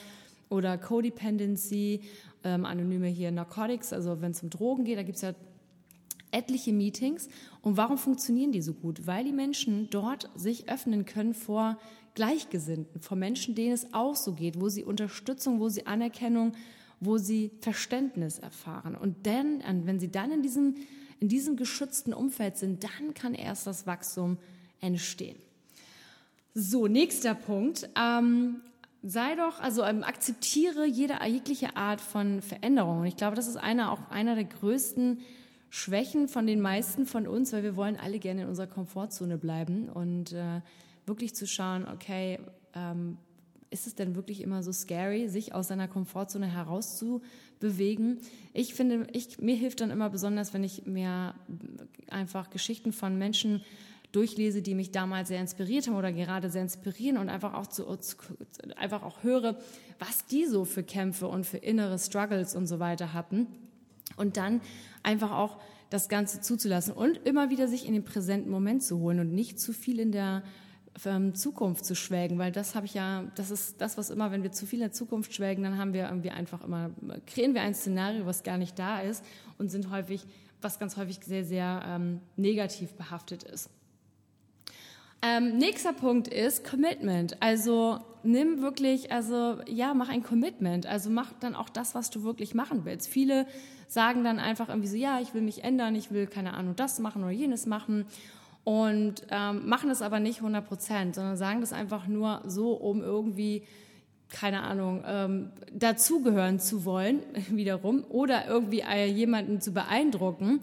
oder 0.49 0.77
Codependency, 0.77 2.01
ähm, 2.43 2.65
anonyme 2.65 3.07
hier 3.07 3.31
Narcotics, 3.31 3.93
also 3.93 4.21
wenn 4.21 4.31
es 4.31 4.43
um 4.43 4.49
Drogen 4.49 4.83
geht, 4.83 4.97
da 4.97 5.03
gibt 5.03 5.15
es 5.15 5.21
ja 5.21 5.33
etliche 6.31 6.73
Meetings. 6.73 7.29
Und 7.61 7.77
warum 7.77 7.97
funktionieren 7.97 8.51
die 8.51 8.61
so 8.61 8.73
gut? 8.73 9.07
Weil 9.07 9.23
die 9.23 9.33
Menschen 9.33 9.89
dort 9.89 10.29
sich 10.35 10.69
öffnen 10.69 11.05
können 11.05 11.33
vor 11.33 11.77
Gleichgesinnten, 12.15 13.01
vor 13.01 13.17
Menschen, 13.17 13.55
denen 13.55 13.73
es 13.73 13.93
auch 13.93 14.15
so 14.15 14.33
geht, 14.33 14.59
wo 14.59 14.69
sie 14.69 14.83
Unterstützung, 14.83 15.59
wo 15.59 15.69
sie 15.69 15.87
Anerkennung, 15.87 16.53
wo 17.01 17.17
sie 17.17 17.51
Verständnis 17.59 18.39
erfahren. 18.39 18.95
Und 18.95 19.27
dann, 19.27 19.61
wenn 19.85 19.99
sie 19.99 20.11
dann 20.11 20.31
in 20.31 20.41
diesem, 20.41 20.75
in 21.19 21.27
diesem 21.27 21.57
geschützten 21.57 22.13
Umfeld 22.13 22.57
sind, 22.57 22.83
dann 22.83 23.13
kann 23.13 23.33
erst 23.33 23.67
das 23.67 23.85
Wachstum 23.85 24.37
entstehen. 24.79 25.37
So, 26.53 26.87
nächster 26.87 27.33
Punkt. 27.33 27.89
Ähm, 27.99 28.61
sei 29.01 29.35
doch, 29.35 29.59
also 29.59 29.83
ähm, 29.83 30.03
akzeptiere 30.03 30.85
jede 30.85 31.15
jegliche 31.25 31.75
Art 31.75 32.01
von 32.01 32.41
Veränderung. 32.41 32.99
Und 32.99 33.07
ich 33.07 33.17
glaube, 33.17 33.35
das 33.35 33.47
ist 33.47 33.57
einer, 33.57 33.91
auch 33.91 34.09
einer 34.11 34.35
der 34.35 34.45
größten 34.45 35.21
Schwächen 35.69 36.27
von 36.27 36.45
den 36.45 36.61
meisten 36.61 37.05
von 37.05 37.27
uns, 37.27 37.51
weil 37.51 37.63
wir 37.63 37.75
wollen 37.75 37.97
alle 37.97 38.19
gerne 38.19 38.43
in 38.43 38.47
unserer 38.47 38.67
Komfortzone 38.67 39.37
bleiben 39.37 39.89
und 39.89 40.33
äh, 40.33 40.61
wirklich 41.05 41.33
zu 41.33 41.47
schauen, 41.47 41.87
okay, 41.87 42.39
ähm, 42.75 43.17
ist 43.71 43.87
es 43.87 43.95
denn 43.95 44.15
wirklich 44.15 44.41
immer 44.41 44.61
so 44.63 44.71
scary, 44.71 45.29
sich 45.29 45.55
aus 45.55 45.69
seiner 45.69 45.87
Komfortzone 45.87 46.45
herauszubewegen? 46.45 48.19
Ich 48.53 48.73
finde, 48.73 49.07
ich, 49.13 49.39
mir 49.39 49.55
hilft 49.55 49.79
dann 49.79 49.91
immer 49.91 50.09
besonders, 50.09 50.53
wenn 50.53 50.63
ich 50.63 50.85
mir 50.85 51.33
einfach 52.09 52.49
Geschichten 52.49 52.91
von 52.91 53.17
Menschen 53.17 53.63
durchlese, 54.11 54.61
die 54.61 54.75
mich 54.75 54.91
damals 54.91 55.29
sehr 55.29 55.39
inspiriert 55.39 55.87
haben 55.87 55.95
oder 55.95 56.11
gerade 56.11 56.49
sehr 56.49 56.61
inspirieren 56.61 57.17
und 57.17 57.29
einfach 57.29 57.53
auch 57.53 57.67
zu, 57.67 57.87
einfach 58.75 59.03
auch 59.03 59.23
höre, 59.23 59.57
was 59.99 60.25
die 60.25 60.45
so 60.45 60.65
für 60.65 60.83
Kämpfe 60.83 61.29
und 61.29 61.45
für 61.45 61.57
innere 61.57 61.97
Struggles 61.97 62.55
und 62.55 62.67
so 62.67 62.79
weiter 62.79 63.13
hatten. 63.13 63.47
Und 64.17 64.35
dann 64.35 64.59
einfach 65.01 65.31
auch 65.31 65.61
das 65.89 66.09
Ganze 66.09 66.41
zuzulassen 66.41 66.93
und 66.93 67.25
immer 67.25 67.49
wieder 67.49 67.69
sich 67.69 67.87
in 67.87 67.93
den 67.93 68.03
präsenten 68.03 68.51
Moment 68.51 68.83
zu 68.83 68.99
holen 68.99 69.21
und 69.21 69.33
nicht 69.33 69.59
zu 69.59 69.71
viel 69.71 69.99
in 69.99 70.11
der 70.11 70.43
Zukunft 71.33 71.85
zu 71.85 71.95
schwelgen, 71.95 72.37
weil 72.37 72.51
das 72.51 72.75
habe 72.75 72.85
ich 72.85 72.93
ja, 72.93 73.23
das 73.35 73.49
ist 73.49 73.81
das, 73.81 73.97
was 73.97 74.09
immer, 74.09 74.31
wenn 74.31 74.43
wir 74.43 74.51
zu 74.51 74.65
viel 74.65 74.79
in 74.79 74.85
der 74.85 74.91
Zukunft 74.91 75.33
schwelgen, 75.33 75.63
dann 75.63 75.77
haben 75.77 75.93
wir 75.93 76.05
irgendwie 76.05 76.31
einfach 76.31 76.63
immer, 76.63 76.91
kreieren 77.25 77.53
wir 77.53 77.61
ein 77.61 77.73
Szenario, 77.73 78.25
was 78.25 78.43
gar 78.43 78.57
nicht 78.57 78.77
da 78.77 78.99
ist 78.99 79.23
und 79.57 79.69
sind 79.69 79.89
häufig, 79.89 80.25
was 80.61 80.79
ganz 80.79 80.97
häufig 80.97 81.19
sehr, 81.23 81.43
sehr 81.43 81.81
ähm, 81.87 82.19
negativ 82.35 82.93
behaftet 82.93 83.43
ist. 83.43 83.69
Ähm, 85.23 85.57
nächster 85.57 85.93
Punkt 85.93 86.27
ist 86.27 86.67
Commitment. 86.67 87.41
Also 87.41 87.99
nimm 88.23 88.61
wirklich, 88.61 89.11
also 89.11 89.59
ja, 89.67 89.93
mach 89.93 90.09
ein 90.09 90.23
Commitment. 90.23 90.87
Also 90.87 91.09
mach 91.11 91.31
dann 91.33 91.55
auch 91.55 91.69
das, 91.69 91.93
was 91.93 92.09
du 92.09 92.23
wirklich 92.23 92.55
machen 92.55 92.85
willst. 92.85 93.07
Viele 93.07 93.45
sagen 93.87 94.23
dann 94.23 94.39
einfach 94.39 94.69
irgendwie 94.69 94.87
so, 94.87 94.95
ja, 94.95 95.19
ich 95.19 95.33
will 95.33 95.41
mich 95.41 95.63
ändern, 95.63 95.95
ich 95.95 96.11
will 96.11 96.25
keine 96.25 96.53
Ahnung 96.53 96.75
das 96.75 96.99
machen 96.99 97.23
oder 97.23 97.31
jenes 97.31 97.65
machen 97.67 98.05
und 98.63 99.25
ähm, 99.29 99.67
machen 99.67 99.89
es 99.89 100.01
aber 100.01 100.19
nicht 100.19 100.37
100 100.37 100.65
Prozent, 100.65 101.15
sondern 101.15 101.37
sagen 101.37 101.61
das 101.61 101.73
einfach 101.73 102.07
nur 102.07 102.41
so, 102.45 102.73
um 102.73 103.01
irgendwie 103.01 103.63
keine 104.29 104.63
Ahnung, 104.63 105.03
ähm, 105.05 105.51
dazugehören 105.73 106.59
zu 106.59 106.85
wollen, 106.85 107.19
wiederum, 107.49 108.05
oder 108.07 108.47
irgendwie 108.47 108.79
äh, 108.79 109.05
jemanden 109.05 109.59
zu 109.59 109.73
beeindrucken. 109.73 110.61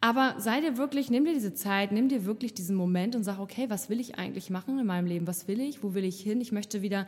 Aber 0.00 0.36
sei 0.38 0.60
dir 0.60 0.78
wirklich, 0.78 1.10
nimm 1.10 1.24
dir 1.24 1.34
diese 1.34 1.52
Zeit, 1.52 1.92
nimm 1.92 2.08
dir 2.08 2.24
wirklich 2.24 2.54
diesen 2.54 2.76
Moment 2.76 3.16
und 3.16 3.24
sag, 3.24 3.38
okay, 3.38 3.66
was 3.68 3.90
will 3.90 4.00
ich 4.00 4.16
eigentlich 4.18 4.48
machen 4.48 4.78
in 4.78 4.86
meinem 4.86 5.06
Leben? 5.06 5.26
Was 5.26 5.46
will 5.48 5.60
ich? 5.60 5.82
Wo 5.82 5.92
will 5.92 6.04
ich 6.04 6.20
hin? 6.20 6.40
Ich 6.40 6.52
möchte 6.52 6.80
wieder 6.80 7.06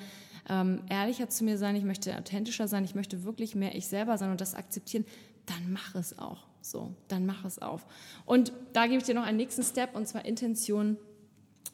ähm, 0.51 0.81
ehrlicher 0.91 1.29
zu 1.29 1.45
mir 1.45 1.57
sein, 1.57 1.77
ich 1.77 1.85
möchte 1.85 2.19
authentischer 2.19 2.69
sein, 2.69 2.85
ich 2.85 2.95
möchte 2.95 3.25
wirklich 3.25 3.55
mehr 3.55 3.75
ich 3.75 3.87
selber 3.87 4.19
sein 4.19 4.31
und 4.31 4.41
das 4.41 4.55
akzeptieren 4.55 5.07
dann 5.47 5.73
mach 5.73 5.95
es 5.95 6.19
auch. 6.19 6.47
So, 6.63 6.95
dann 7.09 7.27
mach 7.27 7.45
es 7.45 7.61
auf. 7.61 7.85
Und 8.25 8.53
da 8.73 8.87
gebe 8.87 8.99
ich 8.99 9.05
dir 9.05 9.15
noch 9.15 9.25
einen 9.25 9.37
nächsten 9.37 9.63
Step, 9.63 9.95
und 9.97 10.07
zwar 10.07 10.25
Intention 10.25 10.97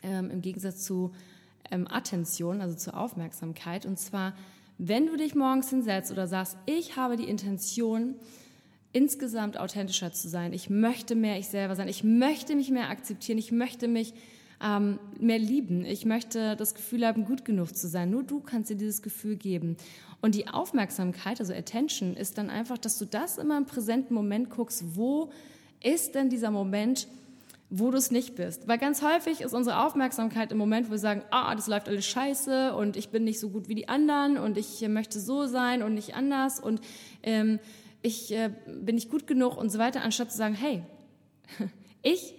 ähm, 0.02 0.30
im 0.30 0.40
Gegensatz 0.40 0.82
zu 0.82 1.12
ähm, 1.70 1.86
Attention, 1.88 2.60
also 2.60 2.74
zur 2.74 2.96
Aufmerksamkeit. 2.96 3.86
Und 3.86 3.98
zwar, 3.98 4.34
wenn 4.78 5.06
du 5.06 5.16
dich 5.16 5.34
morgens 5.34 5.70
hinsetzt 5.70 6.10
oder 6.10 6.26
sagst, 6.26 6.56
ich 6.66 6.96
habe 6.96 7.16
die 7.16 7.28
Intention, 7.28 8.14
insgesamt 8.92 9.58
authentischer 9.58 10.12
zu 10.12 10.28
sein, 10.28 10.52
ich 10.52 10.70
möchte 10.70 11.14
mehr 11.14 11.38
ich 11.38 11.48
selber 11.48 11.76
sein, 11.76 11.88
ich 11.88 12.04
möchte 12.04 12.56
mich 12.56 12.70
mehr 12.70 12.88
akzeptieren, 12.88 13.38
ich 13.38 13.52
möchte 13.52 13.86
mich 13.86 14.14
ähm, 14.62 14.98
mehr 15.20 15.38
lieben. 15.38 15.84
Ich 15.84 16.04
möchte 16.04 16.56
das 16.56 16.74
Gefühl 16.74 17.06
haben, 17.06 17.24
gut 17.24 17.44
genug 17.44 17.74
zu 17.74 17.88
sein. 17.88 18.10
Nur 18.10 18.22
du 18.22 18.40
kannst 18.40 18.70
dir 18.70 18.76
dieses 18.76 19.02
Gefühl 19.02 19.36
geben. 19.36 19.76
Und 20.20 20.34
die 20.34 20.48
Aufmerksamkeit, 20.48 21.40
also 21.40 21.52
Attention, 21.52 22.16
ist 22.16 22.38
dann 22.38 22.50
einfach, 22.50 22.78
dass 22.78 22.98
du 22.98 23.04
das 23.04 23.38
immer 23.38 23.56
im 23.56 23.66
präsenten 23.66 24.14
Moment 24.14 24.50
guckst, 24.50 24.96
wo 24.96 25.30
ist 25.82 26.14
denn 26.14 26.28
dieser 26.28 26.50
Moment, 26.50 27.06
wo 27.70 27.90
du 27.90 27.98
es 27.98 28.10
nicht 28.10 28.34
bist. 28.34 28.66
Weil 28.66 28.78
ganz 28.78 29.02
häufig 29.02 29.42
ist 29.42 29.52
unsere 29.52 29.84
Aufmerksamkeit 29.84 30.52
im 30.52 30.58
Moment, 30.58 30.88
wo 30.88 30.92
wir 30.92 30.98
sagen, 30.98 31.22
ah, 31.30 31.54
das 31.54 31.66
läuft 31.66 31.88
alles 31.88 32.06
scheiße 32.06 32.74
und 32.74 32.96
ich 32.96 33.10
bin 33.10 33.24
nicht 33.24 33.40
so 33.40 33.50
gut 33.50 33.68
wie 33.68 33.74
die 33.74 33.88
anderen 33.88 34.38
und 34.38 34.56
ich 34.56 34.86
möchte 34.88 35.20
so 35.20 35.46
sein 35.46 35.82
und 35.82 35.94
nicht 35.94 36.14
anders 36.14 36.60
und 36.60 36.80
ähm, 37.22 37.58
ich 38.00 38.32
äh, 38.32 38.50
bin 38.66 38.94
nicht 38.94 39.10
gut 39.10 39.26
genug 39.26 39.56
und 39.56 39.70
so 39.70 39.78
weiter, 39.78 40.02
anstatt 40.02 40.30
zu 40.30 40.38
sagen, 40.38 40.54
hey, 40.54 40.82
ich 42.02 42.34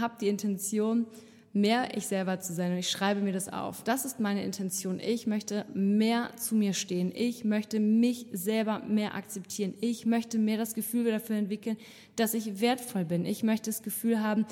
habe 0.00 0.16
die 0.20 0.28
Intention, 0.28 1.06
mehr 1.52 1.96
ich 1.96 2.06
selber 2.06 2.40
zu 2.40 2.52
sein 2.52 2.72
und 2.72 2.78
ich 2.78 2.90
schreibe 2.90 3.20
mir 3.20 3.32
das 3.32 3.48
auf. 3.48 3.82
Das 3.82 4.04
ist 4.04 4.20
meine 4.20 4.44
Intention. 4.44 5.00
Ich 5.00 5.26
möchte 5.26 5.64
mehr 5.74 6.30
zu 6.36 6.54
mir 6.54 6.72
stehen. 6.72 7.12
Ich 7.14 7.44
möchte 7.44 7.80
mich 7.80 8.26
selber 8.32 8.80
mehr 8.80 9.14
akzeptieren. 9.14 9.74
Ich 9.80 10.06
möchte 10.06 10.38
mehr 10.38 10.58
das 10.58 10.74
Gefühl 10.74 11.10
dafür 11.10 11.36
entwickeln, 11.36 11.76
dass 12.16 12.34
ich 12.34 12.60
wertvoll 12.60 13.04
bin. 13.04 13.24
Ich 13.24 13.42
möchte 13.42 13.70
das 13.70 13.82
Gefühl 13.82 14.22
haben, 14.22 14.46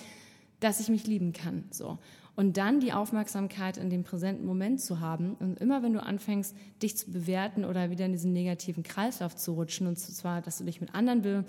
dass 0.61 0.81
ich 0.81 0.89
mich 0.89 1.07
lieben 1.07 1.33
kann. 1.33 1.65
So. 1.71 1.99
Und 2.35 2.57
dann 2.57 2.81
die 2.81 2.93
Aufmerksamkeit 2.93 3.77
in 3.77 3.89
dem 3.89 4.05
präsenten 4.05 4.45
Moment 4.45 4.81
zu 4.81 5.01
haben. 5.01 5.35
Und 5.35 5.59
immer 5.59 5.83
wenn 5.83 5.93
du 5.93 6.03
anfängst, 6.03 6.55
dich 6.83 6.97
zu 6.97 7.11
bewerten 7.11 7.65
oder 7.65 7.91
wieder 7.91 8.07
in 8.07 8.13
diesen 8.13 8.33
negativen 8.33 8.83
Kreislauf 8.83 9.37
zu 9.37 9.53
rutschen, 9.53 9.87
und 9.87 9.99
zwar, 9.99 10.43
dass 10.43 10.59
du 10.59 10.65
dich 10.65 10.81
mit 10.81 10.95
anderen 10.95 11.45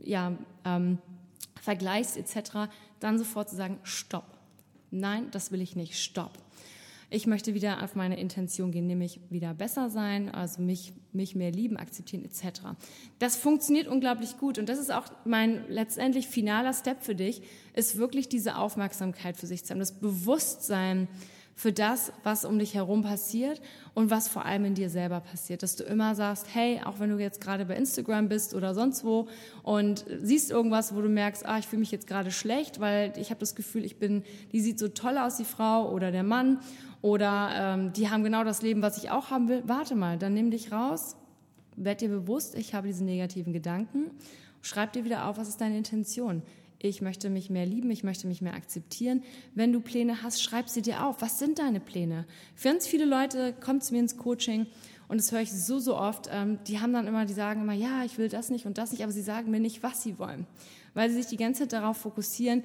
ja, 0.00 0.36
ähm, 0.64 0.98
vergleichst 1.60 2.16
etc., 2.16 2.70
dann 3.00 3.18
sofort 3.18 3.48
zu 3.48 3.56
sagen, 3.56 3.78
stopp 3.84 4.37
Nein, 4.90 5.28
das 5.30 5.52
will 5.52 5.60
ich 5.60 5.76
nicht. 5.76 5.98
Stopp. 5.98 6.32
Ich 7.10 7.26
möchte 7.26 7.54
wieder 7.54 7.82
auf 7.82 7.94
meine 7.94 8.20
Intention 8.20 8.70
gehen, 8.70 8.86
nämlich 8.86 9.18
wieder 9.30 9.54
besser 9.54 9.88
sein, 9.88 10.28
also 10.28 10.60
mich, 10.60 10.92
mich 11.14 11.34
mehr 11.34 11.50
lieben, 11.50 11.78
akzeptieren 11.78 12.22
etc. 12.22 12.60
Das 13.18 13.36
funktioniert 13.36 13.88
unglaublich 13.88 14.36
gut 14.36 14.58
und 14.58 14.68
das 14.68 14.78
ist 14.78 14.92
auch 14.92 15.06
mein 15.24 15.64
letztendlich 15.68 16.26
finaler 16.26 16.74
Step 16.74 17.02
für 17.02 17.14
dich, 17.14 17.40
ist 17.72 17.96
wirklich 17.96 18.28
diese 18.28 18.56
Aufmerksamkeit 18.56 19.38
für 19.38 19.46
sich 19.46 19.64
zu 19.64 19.70
haben, 19.70 19.78
das 19.78 19.98
Bewusstsein, 19.98 21.08
für 21.58 21.72
das, 21.72 22.12
was 22.22 22.44
um 22.44 22.60
dich 22.60 22.74
herum 22.74 23.02
passiert 23.02 23.60
und 23.92 24.12
was 24.12 24.28
vor 24.28 24.44
allem 24.44 24.64
in 24.64 24.74
dir 24.74 24.90
selber 24.90 25.18
passiert. 25.18 25.64
Dass 25.64 25.74
du 25.74 25.82
immer 25.82 26.14
sagst, 26.14 26.46
hey, 26.54 26.80
auch 26.84 27.00
wenn 27.00 27.10
du 27.10 27.18
jetzt 27.18 27.40
gerade 27.40 27.64
bei 27.64 27.74
Instagram 27.74 28.28
bist 28.28 28.54
oder 28.54 28.74
sonst 28.74 29.02
wo 29.02 29.26
und 29.64 30.04
siehst 30.22 30.52
irgendwas, 30.52 30.94
wo 30.94 31.00
du 31.00 31.08
merkst, 31.08 31.44
ah, 31.44 31.58
ich 31.58 31.66
fühle 31.66 31.80
mich 31.80 31.90
jetzt 31.90 32.06
gerade 32.06 32.30
schlecht, 32.30 32.78
weil 32.78 33.12
ich 33.16 33.30
habe 33.30 33.40
das 33.40 33.56
Gefühl, 33.56 33.84
ich 33.84 33.98
bin, 33.98 34.22
die 34.52 34.60
sieht 34.60 34.78
so 34.78 34.86
toll 34.86 35.18
aus, 35.18 35.36
die 35.36 35.44
Frau 35.44 35.90
oder 35.90 36.12
der 36.12 36.22
Mann 36.22 36.60
oder 37.02 37.50
ähm, 37.52 37.92
die 37.92 38.08
haben 38.08 38.22
genau 38.22 38.44
das 38.44 38.62
Leben, 38.62 38.80
was 38.80 38.96
ich 38.96 39.10
auch 39.10 39.30
haben 39.30 39.48
will. 39.48 39.64
Warte 39.66 39.96
mal, 39.96 40.16
dann 40.16 40.34
nimm 40.34 40.52
dich 40.52 40.70
raus, 40.70 41.16
werd 41.74 42.02
dir 42.02 42.08
bewusst, 42.08 42.54
ich 42.54 42.72
habe 42.72 42.86
diese 42.86 43.02
negativen 43.02 43.52
Gedanken, 43.52 44.12
schreib 44.62 44.92
dir 44.92 45.04
wieder 45.04 45.26
auf, 45.26 45.38
was 45.38 45.48
ist 45.48 45.60
deine 45.60 45.76
Intention 45.76 46.44
ich 46.80 47.02
möchte 47.02 47.28
mich 47.28 47.50
mehr 47.50 47.66
lieben, 47.66 47.90
ich 47.90 48.04
möchte 48.04 48.26
mich 48.26 48.40
mehr 48.40 48.54
akzeptieren. 48.54 49.22
Wenn 49.54 49.72
du 49.72 49.80
Pläne 49.80 50.22
hast, 50.22 50.42
schreib 50.42 50.68
sie 50.68 50.82
dir 50.82 51.04
auf. 51.04 51.20
Was 51.20 51.38
sind 51.38 51.58
deine 51.58 51.80
Pläne? 51.80 52.24
Ganz 52.62 52.86
viele 52.86 53.04
Leute 53.04 53.52
kommen 53.52 53.80
zu 53.80 53.94
mir 53.94 54.00
ins 54.00 54.16
Coaching 54.16 54.66
und 55.08 55.18
das 55.18 55.32
höre 55.32 55.40
ich 55.40 55.52
so, 55.52 55.80
so 55.80 55.96
oft. 55.96 56.28
Ähm, 56.30 56.58
die 56.68 56.80
haben 56.80 56.92
dann 56.92 57.06
immer, 57.06 57.24
die 57.24 57.32
sagen 57.32 57.62
immer, 57.62 57.72
ja, 57.72 58.04
ich 58.04 58.18
will 58.18 58.28
das 58.28 58.50
nicht 58.50 58.66
und 58.66 58.78
das 58.78 58.92
nicht, 58.92 59.02
aber 59.02 59.12
sie 59.12 59.22
sagen 59.22 59.50
mir 59.50 59.60
nicht, 59.60 59.82
was 59.82 60.02
sie 60.02 60.18
wollen. 60.18 60.46
Weil 60.94 61.10
sie 61.10 61.16
sich 61.16 61.26
die 61.26 61.36
ganze 61.36 61.62
Zeit 61.62 61.72
darauf 61.72 61.96
fokussieren, 61.96 62.62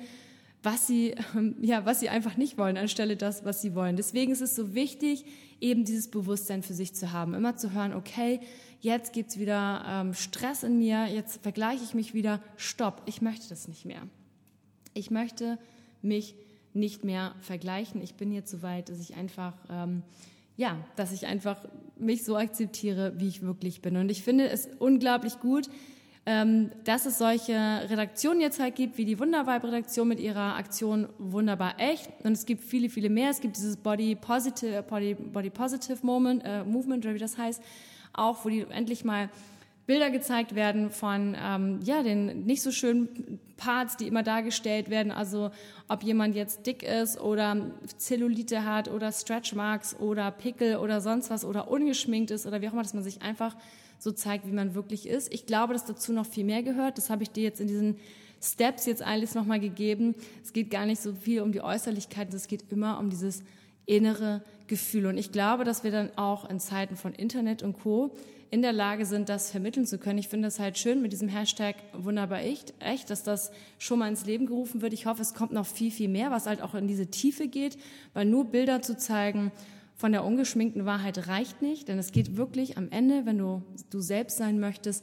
was 0.64 0.88
sie, 0.88 1.16
ja, 1.62 1.86
was 1.86 2.00
sie 2.00 2.10
einfach 2.10 2.38
nicht 2.38 2.58
wollen, 2.58 2.78
anstelle 2.78 3.18
das, 3.18 3.46
was 3.46 3.62
sie 3.62 3.76
wollen. 3.76 3.98
Deswegen 3.98 4.32
ist 4.32 4.42
es 4.42 4.56
so 4.56 4.74
wichtig, 4.74 5.26
eben 5.60 5.86
dieses 5.86 6.10
Bewusstsein 6.10 6.64
für 6.64 6.74
sich 6.74 6.96
zu 6.96 7.12
haben. 7.12 7.34
Immer 7.34 7.58
zu 7.58 7.74
hören, 7.74 7.94
okay, 7.94 8.40
jetzt 8.80 9.14
gibt's 9.14 9.38
wieder 9.38 9.84
ähm, 9.88 10.14
Stress 10.14 10.64
in 10.64 10.80
mir, 10.80 11.08
jetzt 11.08 11.44
vergleiche 11.44 11.84
ich 11.84 11.94
mich 11.94 12.14
wieder, 12.14 12.42
stopp, 12.58 13.02
ich 13.06 13.22
möchte 13.22 13.50
das 13.50 13.68
nicht 13.68 13.86
mehr. 13.86 14.02
Ich 14.94 15.12
möchte 15.12 15.60
mich 16.02 16.36
nicht 16.74 17.04
mehr 17.04 17.36
vergleichen. 17.42 18.02
Ich 18.02 18.16
bin 18.16 18.32
jetzt 18.32 18.52
so 18.52 18.62
weit, 18.62 18.90
dass 18.90 19.00
ich 19.00 19.16
einfach, 19.16 19.54
ähm, 19.70 20.02
ja, 20.58 20.78
dass 20.96 21.12
ich 21.12 21.28
einfach 21.28 21.58
mich 21.98 22.24
so 22.24 22.36
akzeptiere, 22.36 23.14
wie 23.18 23.28
ich 23.28 23.42
wirklich 23.42 23.82
bin. 23.82 23.98
Und 23.98 24.10
ich 24.10 24.24
finde 24.24 24.50
es 24.50 24.68
unglaublich 24.80 25.40
gut, 25.40 25.68
ähm, 25.68 25.74
dass 26.26 27.06
es 27.06 27.18
solche 27.18 27.54
Redaktionen 27.54 28.40
jetzt 28.40 28.58
halt 28.58 28.76
gibt, 28.76 28.98
wie 28.98 29.04
die 29.04 29.20
Wundervibe-Redaktion 29.20 30.08
mit 30.08 30.22
ihrer 30.22 30.56
Aktion 30.56 31.10
Wunderbar 31.18 31.76
Echt. 31.80 32.10
Und 32.24 32.32
es 32.32 32.46
gibt 32.46 32.64
viele, 32.64 32.90
viele 32.90 33.10
mehr. 33.10 33.30
Es 33.30 33.42
gibt 33.42 33.58
dieses 33.58 33.76
Body 33.76 34.16
Positive, 34.16 34.84
Body, 34.84 35.16
Body 35.16 35.50
Positive 35.50 35.98
Moment, 36.02 36.42
äh, 36.46 36.64
Movement, 36.64 37.06
oder 37.06 37.14
wie 37.14 37.20
das 37.20 37.38
heißt, 37.38 37.62
auch, 38.14 38.46
wo 38.46 38.50
die 38.50 38.62
endlich 38.70 39.04
mal 39.04 39.30
Bilder 39.86 40.12
gezeigt 40.12 40.56
werden 40.56 40.92
von 40.92 41.36
ähm, 41.38 41.80
ja, 41.84 42.04
den 42.04 42.46
nicht 42.46 42.62
so 42.62 42.72
schönen 42.72 43.40
Parts, 43.58 43.98
die 43.98 44.08
immer 44.08 44.24
dargestellt 44.24 44.90
werden. 44.90 45.12
Also 45.12 45.52
ob 45.90 46.04
jemand 46.04 46.36
jetzt 46.36 46.66
dick 46.66 46.84
ist 46.84 47.20
oder 47.20 47.58
Zellulite 47.98 48.64
hat 48.64 48.90
oder 48.90 49.12
Stretch 49.12 49.54
Marks 49.54 50.00
oder 50.00 50.32
Pickel 50.32 50.78
oder 50.78 51.02
sonst 51.02 51.30
was 51.30 51.44
oder 51.44 51.70
ungeschminkt 51.70 52.32
ist 52.32 52.46
oder 52.46 52.62
wie 52.62 52.70
auch 52.70 52.74
immer, 52.74 52.84
dass 52.84 52.94
man 52.94 53.04
sich 53.04 53.22
einfach 53.22 53.58
so 54.04 54.12
zeigt, 54.12 54.46
wie 54.46 54.52
man 54.52 54.76
wirklich 54.76 55.08
ist. 55.08 55.34
Ich 55.34 55.46
glaube, 55.46 55.74
dass 55.74 55.86
dazu 55.86 56.14
noch 56.14 56.26
viel 56.26 56.44
mehr 56.44 56.62
gehört. 56.62 56.98
Das 56.98 57.10
habe 57.10 57.24
ich 57.24 57.32
dir 57.32 57.44
jetzt 57.44 57.62
in 57.62 57.68
diesen 57.68 57.98
Steps 58.42 58.86
jetzt 58.86 59.02
alles 59.02 59.36
nochmal 59.36 59.60
gegeben. 59.60 60.16
Es 60.44 60.52
geht 60.52 60.70
gar 60.70 60.86
nicht 60.86 61.02
so 61.02 61.14
viel 61.14 61.42
um 61.42 61.54
die 61.54 61.62
Äußerlichkeit, 61.62 62.34
es 62.34 62.48
geht 62.48 62.66
immer 62.72 63.00
um 63.00 63.10
dieses 63.10 63.44
innere 63.86 64.44
Gefühl. 64.68 65.06
Und 65.06 65.18
ich 65.18 65.32
glaube, 65.32 65.64
dass 65.64 65.84
wir 65.84 65.92
dann 65.92 66.12
auch 66.18 66.50
in 66.50 66.60
Zeiten 66.60 66.98
von 66.98 67.14
Internet 67.14 67.64
und 67.64 67.80
Co. 67.80 68.16
in 68.52 68.62
der 68.62 68.74
Lage 68.74 69.06
sind, 69.06 69.30
das 69.30 69.50
vermitteln 69.50 69.86
zu 69.86 69.98
können. 69.98 70.20
Ich 70.20 70.28
finde 70.28 70.50
es 70.50 70.60
halt 70.60 70.78
schön 70.78 71.02
mit 71.02 71.14
diesem 71.14 71.30
Hashtag 71.30 71.76
wunderbar 71.94 72.42
echt, 72.42 72.74
echt, 72.80 73.10
dass 73.10 73.24
das 73.24 73.52
schon 73.78 74.00
mal 74.00 74.10
ins 74.10 74.26
Leben 74.26 74.46
gerufen 74.46 74.82
wird. 74.82 74.94
Ich 74.94 75.06
hoffe, 75.06 75.22
es 75.22 75.34
kommt 75.34 75.54
noch 75.54 75.66
viel, 75.66 75.92
viel 75.92 76.10
mehr, 76.10 76.32
was 76.32 76.46
halt 76.46 76.62
auch 76.62 76.76
in 76.76 76.88
diese 76.88 77.08
Tiefe 77.08 77.48
geht, 77.48 77.78
weil 78.14 78.26
nur 78.26 78.46
Bilder 78.46 78.82
zu 78.82 78.98
zeigen, 78.98 79.52
von 80.04 80.12
der 80.12 80.26
ungeschminkten 80.26 80.84
Wahrheit 80.86 81.30
reicht 81.30 81.62
nicht, 81.62 81.88
denn 81.88 81.98
es 81.98 82.12
geht 82.12 82.36
wirklich 82.36 82.78
am 82.78 82.90
Ende, 82.90 83.26
wenn 83.26 83.38
du 83.38 83.64
du 83.90 84.02
selbst 84.02 84.36
sein 84.36 84.60
möchtest, 84.60 85.02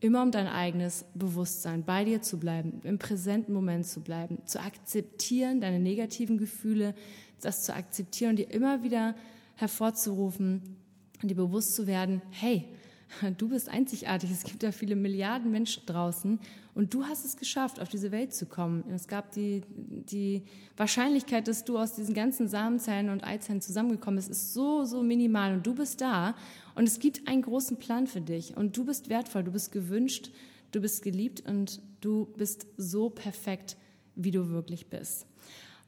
immer 0.00 0.22
um 0.22 0.32
dein 0.32 0.48
eigenes 0.48 1.04
Bewusstsein, 1.14 1.84
bei 1.84 2.04
dir 2.04 2.20
zu 2.20 2.40
bleiben, 2.40 2.80
im 2.82 2.98
präsenten 2.98 3.52
Moment 3.52 3.86
zu 3.86 4.00
bleiben, 4.00 4.38
zu 4.46 4.58
akzeptieren, 4.58 5.60
deine 5.60 5.78
negativen 5.78 6.36
Gefühle, 6.36 6.96
das 7.40 7.62
zu 7.62 7.72
akzeptieren 7.72 8.30
und 8.30 8.40
dir 8.40 8.50
immer 8.50 8.82
wieder 8.82 9.14
hervorzurufen 9.54 10.74
und 11.22 11.30
dir 11.30 11.36
bewusst 11.36 11.76
zu 11.76 11.86
werden, 11.86 12.20
hey, 12.30 12.64
du 13.38 13.50
bist 13.50 13.68
einzigartig. 13.68 14.32
Es 14.32 14.42
gibt 14.42 14.64
ja 14.64 14.72
viele 14.72 14.96
Milliarden 14.96 15.52
Menschen 15.52 15.86
draußen 15.86 16.40
und 16.80 16.94
du 16.94 17.04
hast 17.04 17.26
es 17.26 17.36
geschafft, 17.36 17.78
auf 17.78 17.90
diese 17.90 18.10
Welt 18.10 18.32
zu 18.32 18.46
kommen. 18.46 18.84
Es 18.94 19.06
gab 19.06 19.32
die, 19.32 19.60
die 19.68 20.44
Wahrscheinlichkeit, 20.78 21.46
dass 21.46 21.66
du 21.66 21.76
aus 21.76 21.94
diesen 21.94 22.14
ganzen 22.14 22.48
Samenzellen 22.48 23.10
und 23.10 23.22
Eizellen 23.22 23.60
zusammengekommen 23.60 24.16
bist, 24.16 24.30
ist 24.30 24.54
so, 24.54 24.86
so 24.86 25.02
minimal. 25.02 25.52
Und 25.52 25.66
du 25.66 25.74
bist 25.74 26.00
da. 26.00 26.34
Und 26.74 26.88
es 26.88 26.98
gibt 26.98 27.28
einen 27.28 27.42
großen 27.42 27.76
Plan 27.76 28.06
für 28.06 28.22
dich. 28.22 28.56
Und 28.56 28.78
du 28.78 28.86
bist 28.86 29.10
wertvoll, 29.10 29.44
du 29.44 29.52
bist 29.52 29.72
gewünscht, 29.72 30.30
du 30.72 30.80
bist 30.80 31.02
geliebt. 31.02 31.42
Und 31.46 31.82
du 32.00 32.32
bist 32.38 32.66
so 32.78 33.10
perfekt, 33.10 33.76
wie 34.14 34.30
du 34.30 34.48
wirklich 34.48 34.86
bist. 34.86 35.26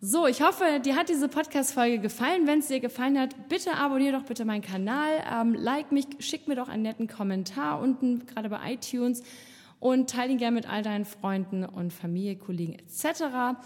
So, 0.03 0.27
ich 0.27 0.43
hoffe, 0.43 0.83
dir 0.85 0.95
hat 0.95 1.09
diese 1.09 1.29
Podcast-Folge 1.29 2.01
gefallen. 2.01 2.47
Wenn 2.47 2.59
es 2.59 2.67
dir 2.67 2.81
gefallen 2.81 3.19
hat, 3.19 3.49
bitte 3.49 3.73
abonniere 3.79 4.19
doch 4.19 4.27
bitte 4.27 4.45
meinen 4.45 4.61
Kanal, 4.61 5.25
ähm, 5.33 5.55
like 5.55 5.91
mich, 5.91 6.05
schick 6.19 6.49
mir 6.49 6.57
doch 6.57 6.69
einen 6.69 6.83
netten 6.83 7.09
Kommentar 7.09 7.81
unten, 7.81 8.27
gerade 8.27 8.51
bei 8.51 8.75
iTunes 8.75 9.23
und 9.83 10.09
teile 10.09 10.33
ihn 10.33 10.39
gerne 10.39 10.55
mit 10.55 10.71
all 10.71 10.83
deinen 10.83 11.05
Freunden 11.05 11.65
und 11.65 11.93
Familie, 11.93 12.37
Kollegen 12.37 12.75
etc. 12.75 13.59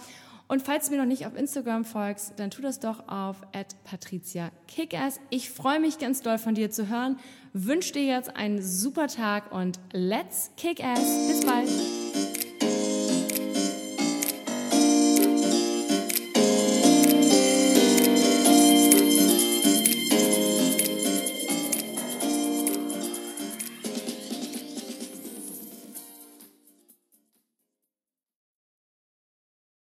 Und 0.48 0.62
falls 0.62 0.86
du 0.86 0.92
mir 0.92 0.98
noch 0.98 1.06
nicht 1.06 1.26
auf 1.26 1.36
Instagram 1.36 1.84
folgst, 1.84 2.32
dann 2.36 2.50
tu 2.50 2.62
das 2.62 2.80
doch 2.80 3.06
auf 3.06 3.36
@patricia_kickass. 3.84 5.20
Ich 5.28 5.50
freue 5.50 5.78
mich 5.78 5.98
ganz 5.98 6.22
doll 6.22 6.38
von 6.38 6.54
dir 6.54 6.70
zu 6.70 6.88
hören. 6.88 7.18
Wünsche 7.52 7.92
dir 7.92 8.04
jetzt 8.04 8.34
einen 8.34 8.62
super 8.62 9.08
Tag 9.08 9.52
und 9.52 9.78
let's 9.92 10.50
kick 10.56 10.82
ass. 10.82 11.28
Bis 11.28 11.44
bald. 11.44 11.68